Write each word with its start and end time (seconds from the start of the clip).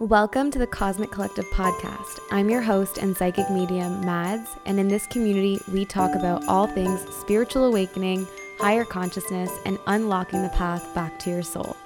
Welcome 0.00 0.52
to 0.52 0.60
the 0.60 0.66
Cosmic 0.68 1.10
Collective 1.10 1.46
podcast. 1.46 2.20
I'm 2.30 2.48
your 2.48 2.62
host 2.62 2.98
and 2.98 3.16
psychic 3.16 3.50
medium, 3.50 4.00
Madds, 4.06 4.48
and 4.64 4.78
in 4.78 4.86
this 4.86 5.08
community, 5.08 5.60
we 5.72 5.84
talk 5.84 6.14
about 6.14 6.46
all 6.46 6.68
things 6.68 7.00
spiritual 7.16 7.64
awakening, 7.64 8.24
higher 8.60 8.84
consciousness, 8.84 9.50
and 9.66 9.76
unlocking 9.88 10.44
the 10.44 10.50
path 10.50 10.94
back 10.94 11.18
to 11.18 11.30
your 11.30 11.42
soul. 11.42 11.76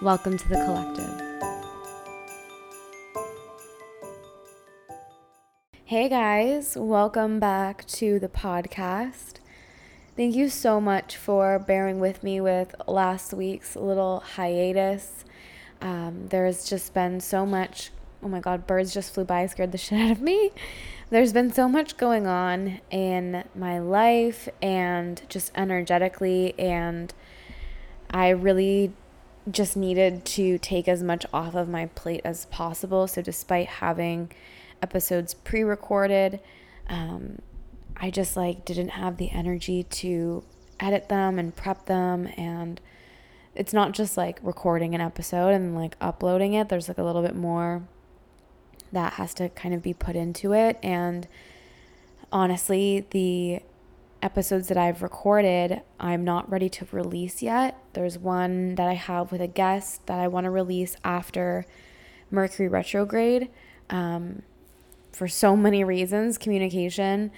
Welcome 0.00 0.38
to 0.38 0.48
the 0.48 0.54
collective. 0.54 1.20
Hey 5.84 6.08
guys, 6.08 6.76
welcome 6.76 7.40
back 7.40 7.84
to 7.86 8.20
the 8.20 8.28
podcast. 8.28 9.38
Thank 10.16 10.36
you 10.36 10.48
so 10.48 10.80
much 10.80 11.16
for 11.16 11.58
bearing 11.58 11.98
with 11.98 12.22
me 12.22 12.40
with 12.40 12.76
last 12.86 13.34
week's 13.34 13.74
little 13.74 14.20
hiatus. 14.20 15.24
Um, 15.80 16.28
there's 16.28 16.68
just 16.68 16.94
been 16.94 17.20
so 17.20 17.46
much. 17.46 17.90
Oh 18.22 18.28
my 18.28 18.40
God, 18.40 18.66
birds 18.66 18.92
just 18.92 19.14
flew 19.14 19.24
by, 19.24 19.46
scared 19.46 19.72
the 19.72 19.78
shit 19.78 20.00
out 20.00 20.10
of 20.10 20.20
me. 20.20 20.50
There's 21.10 21.32
been 21.32 21.52
so 21.52 21.68
much 21.68 21.96
going 21.96 22.26
on 22.26 22.80
in 22.90 23.44
my 23.54 23.78
life 23.78 24.48
and 24.60 25.22
just 25.28 25.52
energetically, 25.54 26.58
and 26.58 27.12
I 28.10 28.28
really 28.30 28.92
just 29.50 29.76
needed 29.76 30.24
to 30.24 30.58
take 30.58 30.88
as 30.88 31.02
much 31.02 31.24
off 31.32 31.54
of 31.54 31.68
my 31.68 31.86
plate 31.86 32.20
as 32.24 32.46
possible. 32.46 33.06
So, 33.06 33.22
despite 33.22 33.66
having 33.68 34.30
episodes 34.82 35.32
pre 35.32 35.62
recorded, 35.62 36.40
um, 36.88 37.38
I 37.96 38.10
just 38.10 38.36
like 38.36 38.64
didn't 38.64 38.90
have 38.90 39.16
the 39.16 39.30
energy 39.30 39.84
to 39.84 40.44
edit 40.80 41.08
them 41.08 41.38
and 41.38 41.54
prep 41.54 41.86
them 41.86 42.28
and 42.36 42.80
it's 43.58 43.72
not 43.72 43.92
just 43.92 44.16
like 44.16 44.38
recording 44.42 44.94
an 44.94 45.00
episode 45.00 45.48
and 45.48 45.74
like 45.74 45.96
uploading 46.00 46.54
it. 46.54 46.68
There's 46.68 46.86
like 46.86 46.96
a 46.96 47.02
little 47.02 47.22
bit 47.22 47.34
more 47.34 47.82
that 48.92 49.14
has 49.14 49.34
to 49.34 49.48
kind 49.50 49.74
of 49.74 49.82
be 49.82 49.92
put 49.92 50.14
into 50.14 50.52
it. 50.52 50.78
And 50.80 51.26
honestly, 52.32 53.04
the 53.10 53.60
episodes 54.22 54.68
that 54.68 54.76
I've 54.76 55.02
recorded, 55.02 55.82
I'm 55.98 56.24
not 56.24 56.48
ready 56.48 56.68
to 56.68 56.86
release 56.92 57.42
yet. 57.42 57.76
There's 57.94 58.16
one 58.16 58.76
that 58.76 58.86
I 58.86 58.94
have 58.94 59.32
with 59.32 59.40
a 59.40 59.48
guest 59.48 60.06
that 60.06 60.20
I 60.20 60.28
want 60.28 60.44
to 60.44 60.50
release 60.50 60.96
after 61.02 61.66
Mercury 62.30 62.68
retrograde 62.68 63.48
um, 63.90 64.42
for 65.12 65.26
so 65.26 65.56
many 65.56 65.82
reasons. 65.82 66.38
Communication 66.38 67.32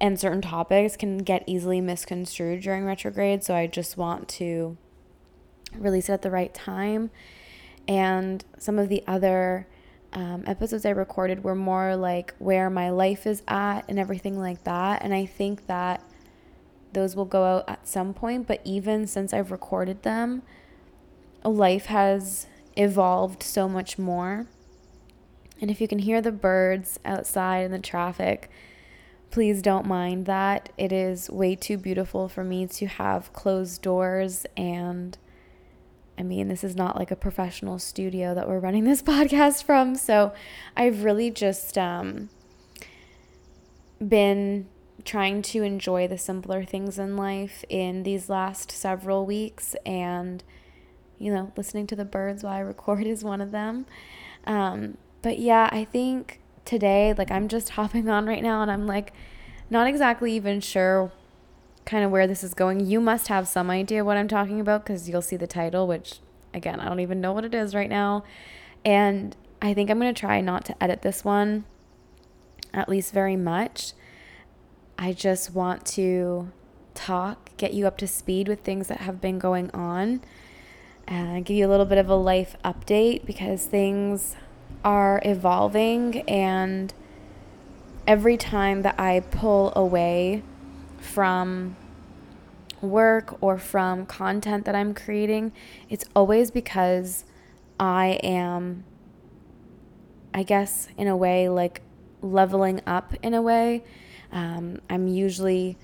and 0.00 0.20
certain 0.20 0.42
topics 0.42 0.96
can 0.96 1.18
get 1.18 1.42
easily 1.48 1.80
misconstrued 1.80 2.62
during 2.62 2.84
retrograde. 2.84 3.42
So 3.42 3.56
I 3.56 3.66
just 3.66 3.96
want 3.96 4.28
to 4.28 4.76
release 5.74 6.08
it 6.08 6.12
at 6.12 6.22
the 6.22 6.30
right 6.30 6.52
time. 6.52 7.10
And 7.88 8.44
some 8.58 8.78
of 8.78 8.88
the 8.88 9.02
other 9.06 9.66
um, 10.12 10.44
episodes 10.46 10.86
I 10.86 10.90
recorded 10.90 11.44
were 11.44 11.54
more 11.54 11.96
like 11.96 12.34
where 12.38 12.70
my 12.70 12.90
life 12.90 13.26
is 13.26 13.42
at 13.46 13.82
and 13.88 13.98
everything 13.98 14.38
like 14.38 14.64
that. 14.64 15.02
And 15.02 15.14
I 15.14 15.26
think 15.26 15.66
that 15.66 16.02
those 16.92 17.14
will 17.14 17.26
go 17.26 17.44
out 17.44 17.68
at 17.68 17.86
some 17.86 18.14
point. 18.14 18.46
But 18.46 18.60
even 18.64 19.06
since 19.06 19.34
I've 19.34 19.50
recorded 19.50 20.02
them, 20.02 20.42
life 21.44 21.86
has 21.86 22.46
evolved 22.76 23.42
so 23.42 23.68
much 23.68 23.98
more. 23.98 24.46
And 25.60 25.70
if 25.70 25.80
you 25.80 25.88
can 25.88 26.00
hear 26.00 26.20
the 26.20 26.32
birds 26.32 26.98
outside 27.04 27.64
in 27.64 27.72
the 27.72 27.78
traffic, 27.78 28.50
please 29.30 29.62
don't 29.62 29.86
mind 29.86 30.26
that. 30.26 30.70
It 30.76 30.92
is 30.92 31.30
way 31.30 31.56
too 31.56 31.78
beautiful 31.78 32.28
for 32.28 32.44
me 32.44 32.66
to 32.66 32.86
have 32.86 33.32
closed 33.32 33.82
doors 33.82 34.46
and 34.56 35.16
I 36.18 36.22
mean, 36.22 36.48
this 36.48 36.64
is 36.64 36.74
not 36.74 36.96
like 36.96 37.10
a 37.10 37.16
professional 37.16 37.78
studio 37.78 38.34
that 38.34 38.48
we're 38.48 38.58
running 38.58 38.84
this 38.84 39.02
podcast 39.14 39.64
from. 39.64 39.94
So 39.94 40.32
I've 40.76 41.04
really 41.04 41.30
just 41.30 41.76
um, 41.76 42.30
been 44.06 44.66
trying 45.04 45.42
to 45.42 45.62
enjoy 45.62 46.08
the 46.08 46.18
simpler 46.18 46.64
things 46.64 46.98
in 46.98 47.16
life 47.16 47.64
in 47.68 48.02
these 48.02 48.28
last 48.28 48.70
several 48.72 49.26
weeks. 49.26 49.76
And, 49.84 50.42
you 51.18 51.32
know, 51.32 51.52
listening 51.56 51.86
to 51.88 51.96
the 51.96 52.04
birds 52.04 52.42
while 52.42 52.54
I 52.54 52.60
record 52.60 53.06
is 53.06 53.22
one 53.22 53.40
of 53.40 53.50
them. 53.52 53.86
Um, 54.46 54.96
but 55.22 55.38
yeah, 55.38 55.68
I 55.70 55.84
think 55.84 56.40
today, 56.64 57.14
like, 57.16 57.30
I'm 57.30 57.48
just 57.48 57.68
hopping 57.70 58.08
on 58.08 58.26
right 58.26 58.42
now 58.42 58.62
and 58.62 58.70
I'm 58.70 58.86
like, 58.86 59.12
not 59.68 59.86
exactly 59.86 60.32
even 60.32 60.60
sure 60.60 61.12
kind 61.86 62.04
of 62.04 62.10
where 62.10 62.26
this 62.26 62.44
is 62.44 62.52
going. 62.52 62.84
You 62.84 63.00
must 63.00 63.28
have 63.28 63.48
some 63.48 63.70
idea 63.70 64.04
what 64.04 64.16
I'm 64.16 64.28
talking 64.28 64.60
about 64.60 64.84
because 64.84 65.08
you'll 65.08 65.22
see 65.22 65.36
the 65.36 65.46
title, 65.46 65.86
which 65.86 66.18
again, 66.52 66.80
I 66.80 66.88
don't 66.88 67.00
even 67.00 67.20
know 67.20 67.32
what 67.32 67.44
it 67.44 67.54
is 67.54 67.74
right 67.74 67.88
now. 67.88 68.24
And 68.84 69.34
I 69.62 69.72
think 69.72 69.88
I'm 69.88 69.98
going 69.98 70.12
to 70.12 70.18
try 70.18 70.40
not 70.40 70.64
to 70.66 70.82
edit 70.82 71.02
this 71.02 71.24
one 71.24 71.64
at 72.74 72.88
least 72.88 73.12
very 73.12 73.36
much. 73.36 73.92
I 74.98 75.12
just 75.12 75.54
want 75.54 75.86
to 75.86 76.50
talk, 76.94 77.56
get 77.56 77.72
you 77.72 77.86
up 77.86 77.98
to 77.98 78.06
speed 78.06 78.48
with 78.48 78.60
things 78.60 78.88
that 78.88 79.00
have 79.00 79.20
been 79.20 79.38
going 79.38 79.70
on, 79.72 80.20
and 81.06 81.44
give 81.44 81.56
you 81.56 81.66
a 81.66 81.70
little 81.70 81.86
bit 81.86 81.98
of 81.98 82.08
a 82.08 82.14
life 82.14 82.56
update 82.64 83.24
because 83.24 83.66
things 83.66 84.36
are 84.84 85.20
evolving 85.24 86.20
and 86.28 86.92
every 88.06 88.36
time 88.36 88.82
that 88.82 88.98
I 88.98 89.20
pull 89.20 89.72
away 89.76 90.42
from 91.06 91.76
work 92.82 93.38
or 93.40 93.58
from 93.58 94.06
content 94.06 94.64
that 94.66 94.74
I'm 94.74 94.92
creating, 94.92 95.52
it's 95.88 96.04
always 96.14 96.50
because 96.50 97.24
I 97.78 98.18
am, 98.22 98.84
I 100.34 100.42
guess, 100.42 100.88
in 100.96 101.08
a 101.08 101.16
way, 101.16 101.48
like 101.48 101.82
leveling 102.22 102.80
up 102.86 103.14
in 103.22 103.34
a 103.34 103.42
way. 103.42 103.84
Um, 104.32 104.80
I'm 104.90 105.06
usually 105.06 105.78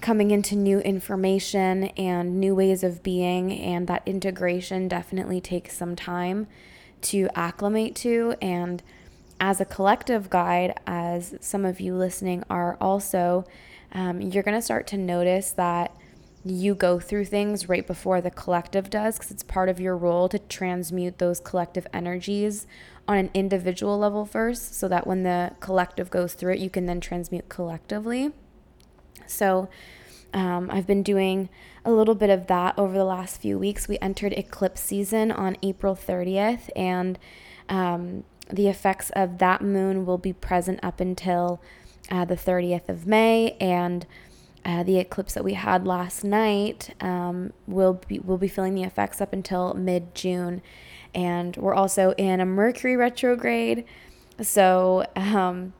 coming 0.00 0.30
into 0.30 0.56
new 0.56 0.80
information 0.80 1.84
and 1.96 2.40
new 2.40 2.54
ways 2.54 2.82
of 2.82 3.02
being, 3.02 3.52
and 3.52 3.86
that 3.86 4.02
integration 4.06 4.88
definitely 4.88 5.40
takes 5.40 5.76
some 5.76 5.94
time 5.94 6.46
to 7.02 7.28
acclimate 7.34 7.94
to. 7.96 8.34
And 8.40 8.82
as 9.40 9.60
a 9.60 9.64
collective 9.64 10.30
guide, 10.30 10.78
as 10.86 11.34
some 11.40 11.64
of 11.64 11.80
you 11.80 11.94
listening 11.94 12.44
are 12.48 12.76
also, 12.80 13.44
um, 13.92 14.20
you're 14.20 14.42
going 14.42 14.56
to 14.56 14.62
start 14.62 14.86
to 14.88 14.96
notice 14.96 15.50
that 15.52 15.96
you 16.44 16.74
go 16.74 16.98
through 16.98 17.24
things 17.24 17.68
right 17.68 17.86
before 17.86 18.20
the 18.20 18.30
collective 18.30 18.90
does 18.90 19.16
because 19.16 19.30
it's 19.30 19.44
part 19.44 19.68
of 19.68 19.78
your 19.78 19.96
role 19.96 20.28
to 20.28 20.38
transmute 20.38 21.18
those 21.18 21.38
collective 21.38 21.86
energies 21.92 22.66
on 23.06 23.16
an 23.16 23.30
individual 23.32 23.98
level 23.98 24.24
first 24.24 24.74
so 24.74 24.88
that 24.88 25.06
when 25.06 25.22
the 25.22 25.52
collective 25.60 26.10
goes 26.10 26.34
through 26.34 26.54
it, 26.54 26.58
you 26.58 26.70
can 26.70 26.86
then 26.86 27.00
transmute 27.00 27.48
collectively. 27.48 28.32
So, 29.26 29.68
um, 30.34 30.70
I've 30.70 30.86
been 30.86 31.02
doing 31.02 31.50
a 31.84 31.92
little 31.92 32.14
bit 32.14 32.30
of 32.30 32.46
that 32.46 32.78
over 32.78 32.94
the 32.94 33.04
last 33.04 33.40
few 33.40 33.58
weeks. 33.58 33.86
We 33.86 33.98
entered 33.98 34.32
eclipse 34.32 34.80
season 34.80 35.30
on 35.30 35.56
April 35.62 35.94
30th, 35.94 36.70
and 36.74 37.18
um, 37.68 38.24
the 38.50 38.68
effects 38.68 39.10
of 39.10 39.38
that 39.38 39.60
moon 39.60 40.06
will 40.06 40.18
be 40.18 40.32
present 40.32 40.80
up 40.82 41.00
until 41.00 41.60
uh, 42.12 42.24
the 42.24 42.36
30th 42.36 42.88
of 42.88 43.06
May. 43.06 43.56
And 43.58 44.06
uh, 44.64 44.82
the 44.84 44.98
eclipse 44.98 45.34
that 45.34 45.42
we 45.42 45.54
had 45.54 45.86
last 45.86 46.22
night 46.22 46.94
um, 47.00 47.52
will 47.66 47.94
be 48.06 48.20
will 48.20 48.38
be 48.38 48.48
feeling 48.48 48.74
the 48.74 48.84
effects 48.84 49.20
up 49.20 49.32
until 49.32 49.74
mid 49.74 50.14
June, 50.14 50.62
and 51.14 51.56
we're 51.56 51.74
also 51.74 52.12
in 52.12 52.40
a 52.40 52.46
Mercury 52.46 52.96
retrograde, 52.96 53.84
so 54.40 55.04
um, 55.16 55.72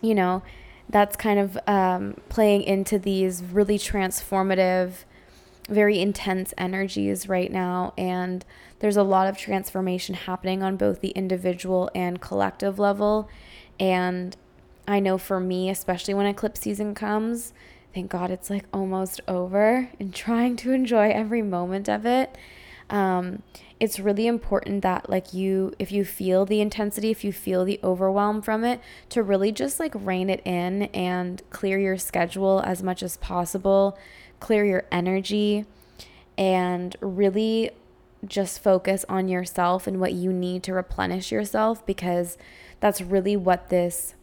you 0.00 0.14
know 0.14 0.42
that's 0.88 1.14
kind 1.14 1.38
of 1.38 1.56
um, 1.68 2.16
playing 2.28 2.62
into 2.62 2.98
these 2.98 3.44
really 3.44 3.78
transformative, 3.78 5.04
very 5.68 6.00
intense 6.00 6.52
energies 6.58 7.28
right 7.28 7.52
now, 7.52 7.94
and 7.96 8.44
there's 8.80 8.96
a 8.96 9.04
lot 9.04 9.28
of 9.28 9.38
transformation 9.38 10.16
happening 10.16 10.64
on 10.64 10.76
both 10.76 11.00
the 11.00 11.10
individual 11.10 11.88
and 11.94 12.20
collective 12.20 12.80
level, 12.80 13.28
and 13.78 14.36
I 14.90 15.00
know 15.00 15.18
for 15.18 15.40
me, 15.40 15.70
especially 15.70 16.14
when 16.14 16.26
eclipse 16.26 16.60
season 16.60 16.94
comes 16.94 17.52
thank 17.94 18.10
God 18.10 18.30
it's 18.30 18.50
like 18.50 18.64
almost 18.72 19.20
over 19.26 19.90
and 19.98 20.14
trying 20.14 20.56
to 20.56 20.72
enjoy 20.72 21.10
every 21.10 21.42
moment 21.42 21.88
of 21.88 22.06
it. 22.06 22.36
Um, 22.88 23.42
it's 23.78 23.98
really 24.00 24.26
important 24.26 24.82
that 24.82 25.08
like 25.08 25.32
you 25.32 25.72
if 25.78 25.92
you 25.92 26.04
feel 26.04 26.44
the 26.44 26.60
intensity 26.60 27.10
if 27.10 27.22
you 27.22 27.32
feel 27.32 27.64
the 27.64 27.78
overwhelm 27.84 28.42
from 28.42 28.64
it 28.64 28.80
to 29.10 29.22
really 29.22 29.52
just 29.52 29.78
like 29.78 29.92
rein 29.94 30.28
it 30.28 30.44
in 30.44 30.82
and 30.92 31.40
clear 31.50 31.78
your 31.78 31.96
schedule 31.96 32.60
as 32.66 32.82
much 32.82 33.00
as 33.00 33.16
possible 33.18 33.96
clear 34.40 34.64
your 34.64 34.84
energy 34.90 35.64
and 36.36 36.96
really 37.00 37.70
just 38.26 38.60
focus 38.60 39.04
on 39.08 39.28
yourself 39.28 39.86
and 39.86 40.00
what 40.00 40.12
you 40.12 40.32
need 40.32 40.64
to 40.64 40.74
replenish 40.74 41.30
yourself 41.30 41.86
because 41.86 42.36
that's 42.80 43.00
really 43.00 43.36
what 43.36 43.70
this 43.70 44.14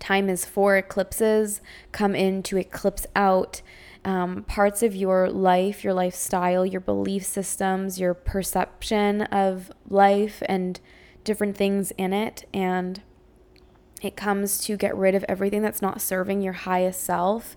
time 0.00 0.28
is 0.28 0.44
for 0.44 0.76
eclipses 0.76 1.60
come 1.92 2.14
in 2.14 2.42
to 2.44 2.56
eclipse 2.56 3.06
out 3.14 3.62
um, 4.04 4.44
parts 4.44 4.82
of 4.82 4.94
your 4.94 5.28
life, 5.28 5.84
your 5.84 5.92
lifestyle, 5.92 6.64
your 6.64 6.80
belief 6.80 7.24
systems, 7.24 8.00
your 8.00 8.14
perception 8.14 9.22
of 9.22 9.70
life, 9.88 10.42
and 10.46 10.80
different 11.22 11.56
things 11.56 11.90
in 11.92 12.12
it. 12.12 12.46
And 12.54 13.02
it 14.00 14.16
comes 14.16 14.58
to 14.64 14.76
get 14.76 14.96
rid 14.96 15.14
of 15.14 15.24
everything 15.28 15.60
that's 15.62 15.82
not 15.82 16.00
serving 16.00 16.40
your 16.40 16.54
highest 16.54 17.02
self. 17.02 17.56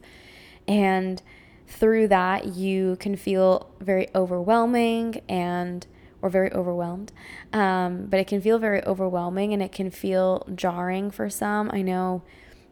And 0.68 1.22
through 1.68 2.10
that, 2.10 2.48
you 2.48 2.98
can 3.00 3.16
feel 3.16 3.72
very 3.80 4.08
overwhelming 4.14 5.22
and 5.30 5.88
or 6.24 6.30
very 6.30 6.52
overwhelmed. 6.54 7.12
Um, 7.52 8.06
but 8.06 8.18
it 8.18 8.28
can 8.28 8.42
feel 8.42 8.58
very 8.58 8.82
overwhelming 8.86 9.54
and 9.54 9.62
it 9.62 9.74
can 9.74 9.92
feel 9.92 10.48
jarring 10.56 11.12
for 11.12 11.30
some. 11.30 11.70
I 11.74 11.82
know 11.82 12.24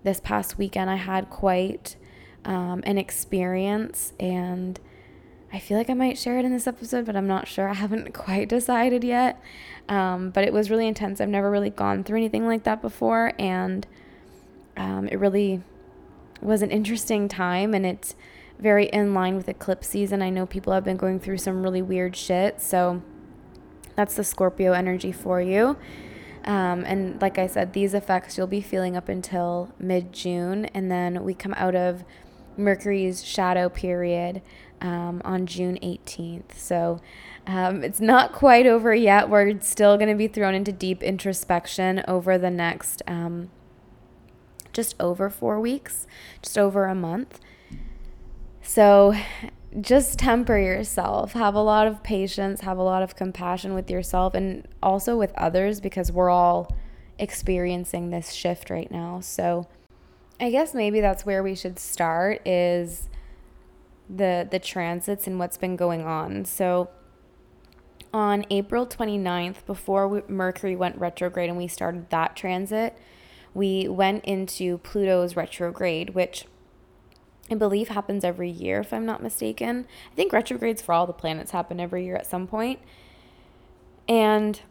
this 0.03 0.21
past 0.21 0.57
weekend 0.57 0.89
I 0.89 0.95
had 0.95 1.29
quite 1.29 1.97
um, 2.45 2.81
an 2.85 2.97
experience 2.97 4.13
and 4.19 4.79
I 5.53 5.59
feel 5.59 5.77
like 5.77 5.89
I 5.89 5.93
might 5.93 6.17
share 6.17 6.39
it 6.39 6.45
in 6.45 6.53
this 6.53 6.65
episode, 6.65 7.05
but 7.05 7.17
I'm 7.17 7.27
not 7.27 7.45
sure. 7.45 7.67
I 7.67 7.73
haven't 7.73 8.13
quite 8.13 8.47
decided 8.47 9.03
yet. 9.03 9.39
Um, 9.89 10.29
but 10.29 10.45
it 10.45 10.53
was 10.53 10.69
really 10.69 10.87
intense. 10.87 11.19
I've 11.19 11.27
never 11.27 11.51
really 11.51 11.69
gone 11.69 12.05
through 12.05 12.19
anything 12.19 12.47
like 12.47 12.63
that 12.63 12.81
before. 12.81 13.33
And 13.37 13.85
um, 14.77 15.09
it 15.09 15.17
really 15.17 15.61
was 16.41 16.61
an 16.61 16.71
interesting 16.71 17.27
time. 17.27 17.73
And 17.73 17.85
it's 17.85 18.15
very 18.59 18.85
in 18.85 19.13
line 19.13 19.35
with 19.35 19.49
eclipse 19.49 19.89
season. 19.89 20.21
I 20.21 20.29
know 20.29 20.45
people 20.45 20.71
have 20.71 20.85
been 20.85 20.95
going 20.95 21.19
through 21.19 21.39
some 21.39 21.63
really 21.63 21.81
weird 21.81 22.15
shit. 22.15 22.61
So 22.61 23.01
that's 24.01 24.15
the 24.15 24.23
Scorpio 24.23 24.73
energy 24.73 25.11
for 25.11 25.39
you. 25.39 25.77
Um, 26.43 26.83
and 26.85 27.21
like 27.21 27.37
I 27.37 27.45
said, 27.45 27.73
these 27.73 27.93
effects 27.93 28.35
you'll 28.35 28.47
be 28.47 28.61
feeling 28.61 28.97
up 28.97 29.07
until 29.07 29.75
mid 29.77 30.11
June. 30.11 30.65
And 30.65 30.89
then 30.91 31.23
we 31.23 31.35
come 31.35 31.53
out 31.55 31.75
of 31.75 32.03
Mercury's 32.57 33.23
shadow 33.23 33.69
period 33.69 34.41
um, 34.81 35.21
on 35.23 35.45
June 35.45 35.77
18th. 35.83 36.55
So 36.55 36.99
um, 37.45 37.83
it's 37.83 38.01
not 38.01 38.33
quite 38.33 38.65
over 38.65 38.95
yet. 38.95 39.29
We're 39.29 39.59
still 39.61 39.97
going 39.97 40.09
to 40.09 40.15
be 40.15 40.27
thrown 40.27 40.55
into 40.55 40.71
deep 40.71 41.03
introspection 41.03 42.03
over 42.07 42.39
the 42.39 42.49
next 42.49 43.03
um, 43.05 43.51
just 44.73 44.95
over 44.99 45.29
four 45.29 45.59
weeks, 45.59 46.07
just 46.41 46.57
over 46.57 46.85
a 46.85 46.95
month. 46.95 47.39
So 48.63 49.13
just 49.79 50.19
temper 50.19 50.57
yourself. 50.57 51.33
Have 51.33 51.55
a 51.55 51.61
lot 51.61 51.87
of 51.87 52.03
patience, 52.03 52.61
have 52.61 52.77
a 52.77 52.83
lot 52.83 53.03
of 53.03 53.15
compassion 53.15 53.73
with 53.73 53.89
yourself 53.89 54.33
and 54.33 54.67
also 54.83 55.17
with 55.17 55.31
others 55.37 55.79
because 55.79 56.11
we're 56.11 56.29
all 56.29 56.75
experiencing 57.17 58.09
this 58.09 58.33
shift 58.33 58.69
right 58.69 58.91
now. 58.91 59.21
So 59.21 59.67
I 60.39 60.49
guess 60.49 60.73
maybe 60.73 60.99
that's 60.99 61.25
where 61.25 61.41
we 61.41 61.55
should 61.55 61.79
start 61.79 62.45
is 62.45 63.07
the 64.09 64.45
the 64.49 64.59
transits 64.59 65.25
and 65.27 65.39
what's 65.39 65.57
been 65.57 65.77
going 65.77 66.01
on. 66.01 66.43
So 66.43 66.89
on 68.13 68.45
April 68.49 68.85
29th, 68.85 69.65
before 69.65 70.07
we, 70.07 70.21
Mercury 70.27 70.75
went 70.75 70.97
retrograde 70.97 71.47
and 71.47 71.57
we 71.57 71.67
started 71.67 72.09
that 72.09 72.35
transit, 72.35 72.97
we 73.53 73.87
went 73.87 74.25
into 74.25 74.79
Pluto's 74.79 75.37
retrograde, 75.37 76.09
which 76.09 76.45
I 77.51 77.55
believe 77.55 77.89
happens 77.89 78.23
every 78.23 78.49
year, 78.49 78.79
if 78.79 78.93
I'm 78.93 79.05
not 79.05 79.21
mistaken. 79.21 79.85
I 80.11 80.15
think 80.15 80.31
retrogrades 80.31 80.81
for 80.81 80.93
all 80.93 81.05
the 81.05 81.13
planets 81.13 81.51
happen 81.51 81.79
every 81.79 82.05
year 82.05 82.15
at 82.15 82.25
some 82.25 82.47
point. 82.47 82.79
And 84.07 84.61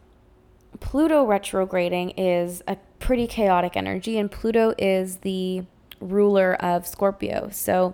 Pluto 0.79 1.23
retrograding 1.23 2.11
is 2.11 2.63
a 2.67 2.77
pretty 2.99 3.27
chaotic 3.27 3.77
energy, 3.77 4.17
and 4.17 4.31
Pluto 4.31 4.73
is 4.79 5.17
the 5.17 5.63
ruler 5.99 6.55
of 6.55 6.87
Scorpio. 6.87 7.49
So 7.51 7.93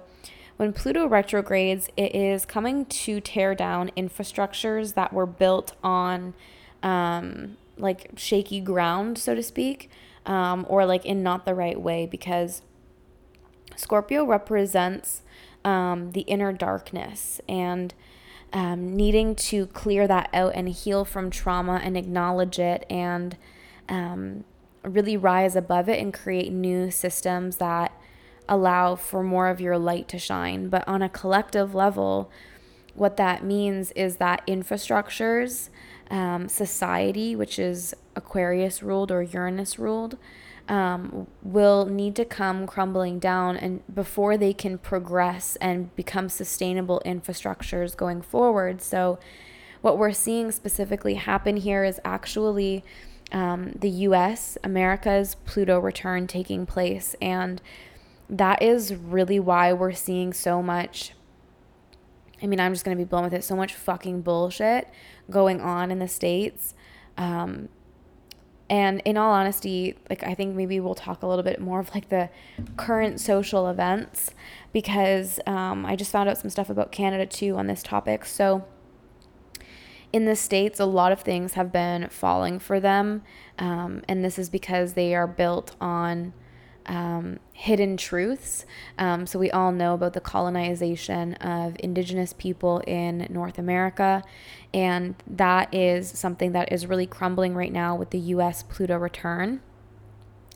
when 0.55 0.71
Pluto 0.71 1.05
retrogrades, 1.05 1.89
it 1.97 2.15
is 2.15 2.45
coming 2.45 2.85
to 2.85 3.19
tear 3.19 3.53
down 3.53 3.91
infrastructures 3.97 4.93
that 4.93 5.11
were 5.11 5.25
built 5.25 5.75
on 5.83 6.33
um, 6.81 7.57
like 7.77 8.11
shaky 8.15 8.61
ground, 8.61 9.17
so 9.17 9.35
to 9.35 9.43
speak, 9.43 9.89
um, 10.25 10.65
or 10.69 10.85
like 10.85 11.05
in 11.05 11.21
not 11.23 11.45
the 11.45 11.53
right 11.53 11.79
way, 11.79 12.05
because 12.05 12.61
Scorpio 13.77 14.25
represents 14.25 15.21
um, 15.63 16.11
the 16.11 16.21
inner 16.21 16.51
darkness 16.51 17.39
and 17.47 17.93
um, 18.53 18.95
needing 18.95 19.35
to 19.35 19.67
clear 19.67 20.07
that 20.07 20.29
out 20.33 20.53
and 20.55 20.69
heal 20.69 21.05
from 21.05 21.29
trauma 21.29 21.79
and 21.83 21.97
acknowledge 21.97 22.59
it 22.59 22.85
and 22.89 23.37
um, 23.87 24.43
really 24.83 25.17
rise 25.17 25.55
above 25.55 25.89
it 25.89 25.99
and 25.99 26.13
create 26.13 26.51
new 26.51 26.89
systems 26.89 27.57
that 27.57 27.91
allow 28.49 28.95
for 28.95 29.21
more 29.21 29.47
of 29.47 29.61
your 29.61 29.77
light 29.77 30.07
to 30.07 30.17
shine. 30.17 30.69
But 30.69 30.87
on 30.87 31.01
a 31.01 31.09
collective 31.09 31.75
level, 31.75 32.31
what 32.93 33.17
that 33.17 33.43
means 33.43 33.91
is 33.91 34.17
that 34.17 34.45
infrastructures, 34.47 35.69
um, 36.09 36.47
society, 36.47 37.35
which 37.35 37.59
is 37.59 37.93
Aquarius 38.15 38.81
ruled 38.81 39.11
or 39.11 39.21
Uranus 39.21 39.77
ruled, 39.77 40.17
um, 40.67 41.27
will 41.43 41.85
need 41.85 42.15
to 42.15 42.25
come 42.25 42.67
crumbling 42.67 43.19
down 43.19 43.55
and 43.55 43.81
before 43.93 44.37
they 44.37 44.53
can 44.53 44.77
progress 44.77 45.55
and 45.57 45.95
become 45.95 46.29
sustainable 46.29 47.01
infrastructures 47.05 47.95
going 47.95 48.21
forward. 48.21 48.81
So, 48.81 49.19
what 49.81 49.97
we're 49.97 50.11
seeing 50.11 50.51
specifically 50.51 51.13
happen 51.13 51.57
here 51.57 51.83
is 51.83 51.99
actually 52.03 52.83
um, 53.31 53.73
the 53.79 53.89
U.S. 53.89 54.57
America's 54.63 55.35
Pluto 55.45 55.79
return 55.79 56.27
taking 56.27 56.65
place, 56.65 57.15
and 57.21 57.61
that 58.29 58.61
is 58.61 58.93
really 58.93 59.39
why 59.39 59.71
we're 59.73 59.93
seeing 59.93 60.33
so 60.33 60.61
much. 60.61 61.13
I 62.41 62.47
mean, 62.47 62.59
I'm 62.59 62.73
just 62.73 62.85
going 62.85 62.97
to 62.97 63.03
be 63.03 63.07
blown 63.07 63.23
with 63.23 63.33
it. 63.33 63.43
So 63.43 63.55
much 63.55 63.73
fucking 63.73 64.21
bullshit 64.21 64.87
going 65.29 65.61
on 65.61 65.91
in 65.91 65.99
the 65.99 66.07
States. 66.07 66.73
Um, 67.17 67.69
and 68.69 69.01
in 69.05 69.17
all 69.17 69.31
honesty, 69.31 69.95
like 70.09 70.23
I 70.23 70.33
think 70.33 70.55
maybe 70.55 70.79
we'll 70.79 70.95
talk 70.95 71.23
a 71.23 71.27
little 71.27 71.43
bit 71.43 71.61
more 71.61 71.79
of 71.79 71.93
like 71.93 72.09
the 72.09 72.29
current 72.75 73.19
social 73.19 73.67
events 73.67 74.31
because 74.73 75.39
um, 75.45 75.85
I 75.85 75.95
just 75.95 76.11
found 76.11 76.27
out 76.27 76.37
some 76.37 76.49
stuff 76.49 76.69
about 76.69 76.91
Canada 76.91 77.25
too 77.25 77.55
on 77.57 77.67
this 77.67 77.81
topic. 77.81 78.25
So 78.25 78.65
in 80.11 80.25
the 80.25 80.35
States, 80.35 80.79
a 80.79 80.85
lot 80.85 81.11
of 81.11 81.21
things 81.21 81.53
have 81.53 81.71
been 81.71 82.09
falling 82.09 82.59
for 82.59 82.79
them. 82.79 83.23
Um, 83.57 84.01
and 84.07 84.23
this 84.23 84.37
is 84.37 84.49
because 84.49 84.93
they 84.93 85.15
are 85.15 85.27
built 85.27 85.75
on 85.79 86.33
um, 86.87 87.39
hidden 87.53 87.97
truths. 87.97 88.65
Um, 88.97 89.25
so, 89.27 89.39
we 89.39 89.51
all 89.51 89.71
know 89.71 89.93
about 89.93 90.13
the 90.13 90.21
colonization 90.21 91.33
of 91.35 91.75
indigenous 91.79 92.33
people 92.33 92.79
in 92.87 93.27
North 93.29 93.57
America, 93.57 94.23
and 94.73 95.15
that 95.27 95.73
is 95.73 96.09
something 96.09 96.51
that 96.53 96.71
is 96.71 96.87
really 96.87 97.07
crumbling 97.07 97.55
right 97.55 97.71
now 97.71 97.95
with 97.95 98.11
the 98.11 98.19
US 98.19 98.63
Pluto 98.63 98.97
return. 98.97 99.61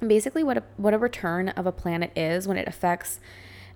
Basically, 0.05 0.44
what 0.44 0.58
a, 0.58 0.63
what 0.77 0.94
a 0.94 0.98
return 0.98 1.50
of 1.50 1.65
a 1.65 1.72
planet 1.72 2.12
is 2.15 2.48
when 2.48 2.58
it 2.58 2.67
affects 2.67 3.20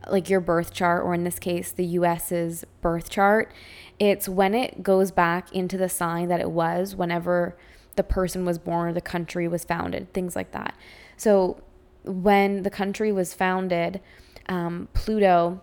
like 0.10 0.30
your 0.30 0.40
birth 0.40 0.74
chart, 0.74 1.04
or 1.04 1.14
in 1.14 1.24
this 1.24 1.40
case, 1.40 1.72
the 1.72 1.86
US's 1.86 2.66
birth 2.82 3.10
chart, 3.10 3.52
it's 4.00 4.28
when 4.28 4.54
it 4.54 4.84
goes 4.84 5.12
back 5.12 5.52
into 5.52 5.78
the 5.78 5.90
sign 5.90 6.28
that 6.28 6.40
it 6.40 6.52
was 6.52 6.96
whenever 6.96 7.58
the 7.96 8.04
person 8.04 8.46
was 8.46 8.60
born 8.60 8.90
or 8.90 8.94
the 8.94 9.02
country 9.02 9.48
was 9.48 9.64
founded, 9.64 10.14
things 10.14 10.36
like 10.36 10.52
that. 10.52 10.76
So 11.18 11.62
when 12.06 12.64
the 12.64 12.70
country 12.70 13.12
was 13.12 13.34
founded, 13.34 14.02
um, 14.48 14.88
Pluto 14.94 15.62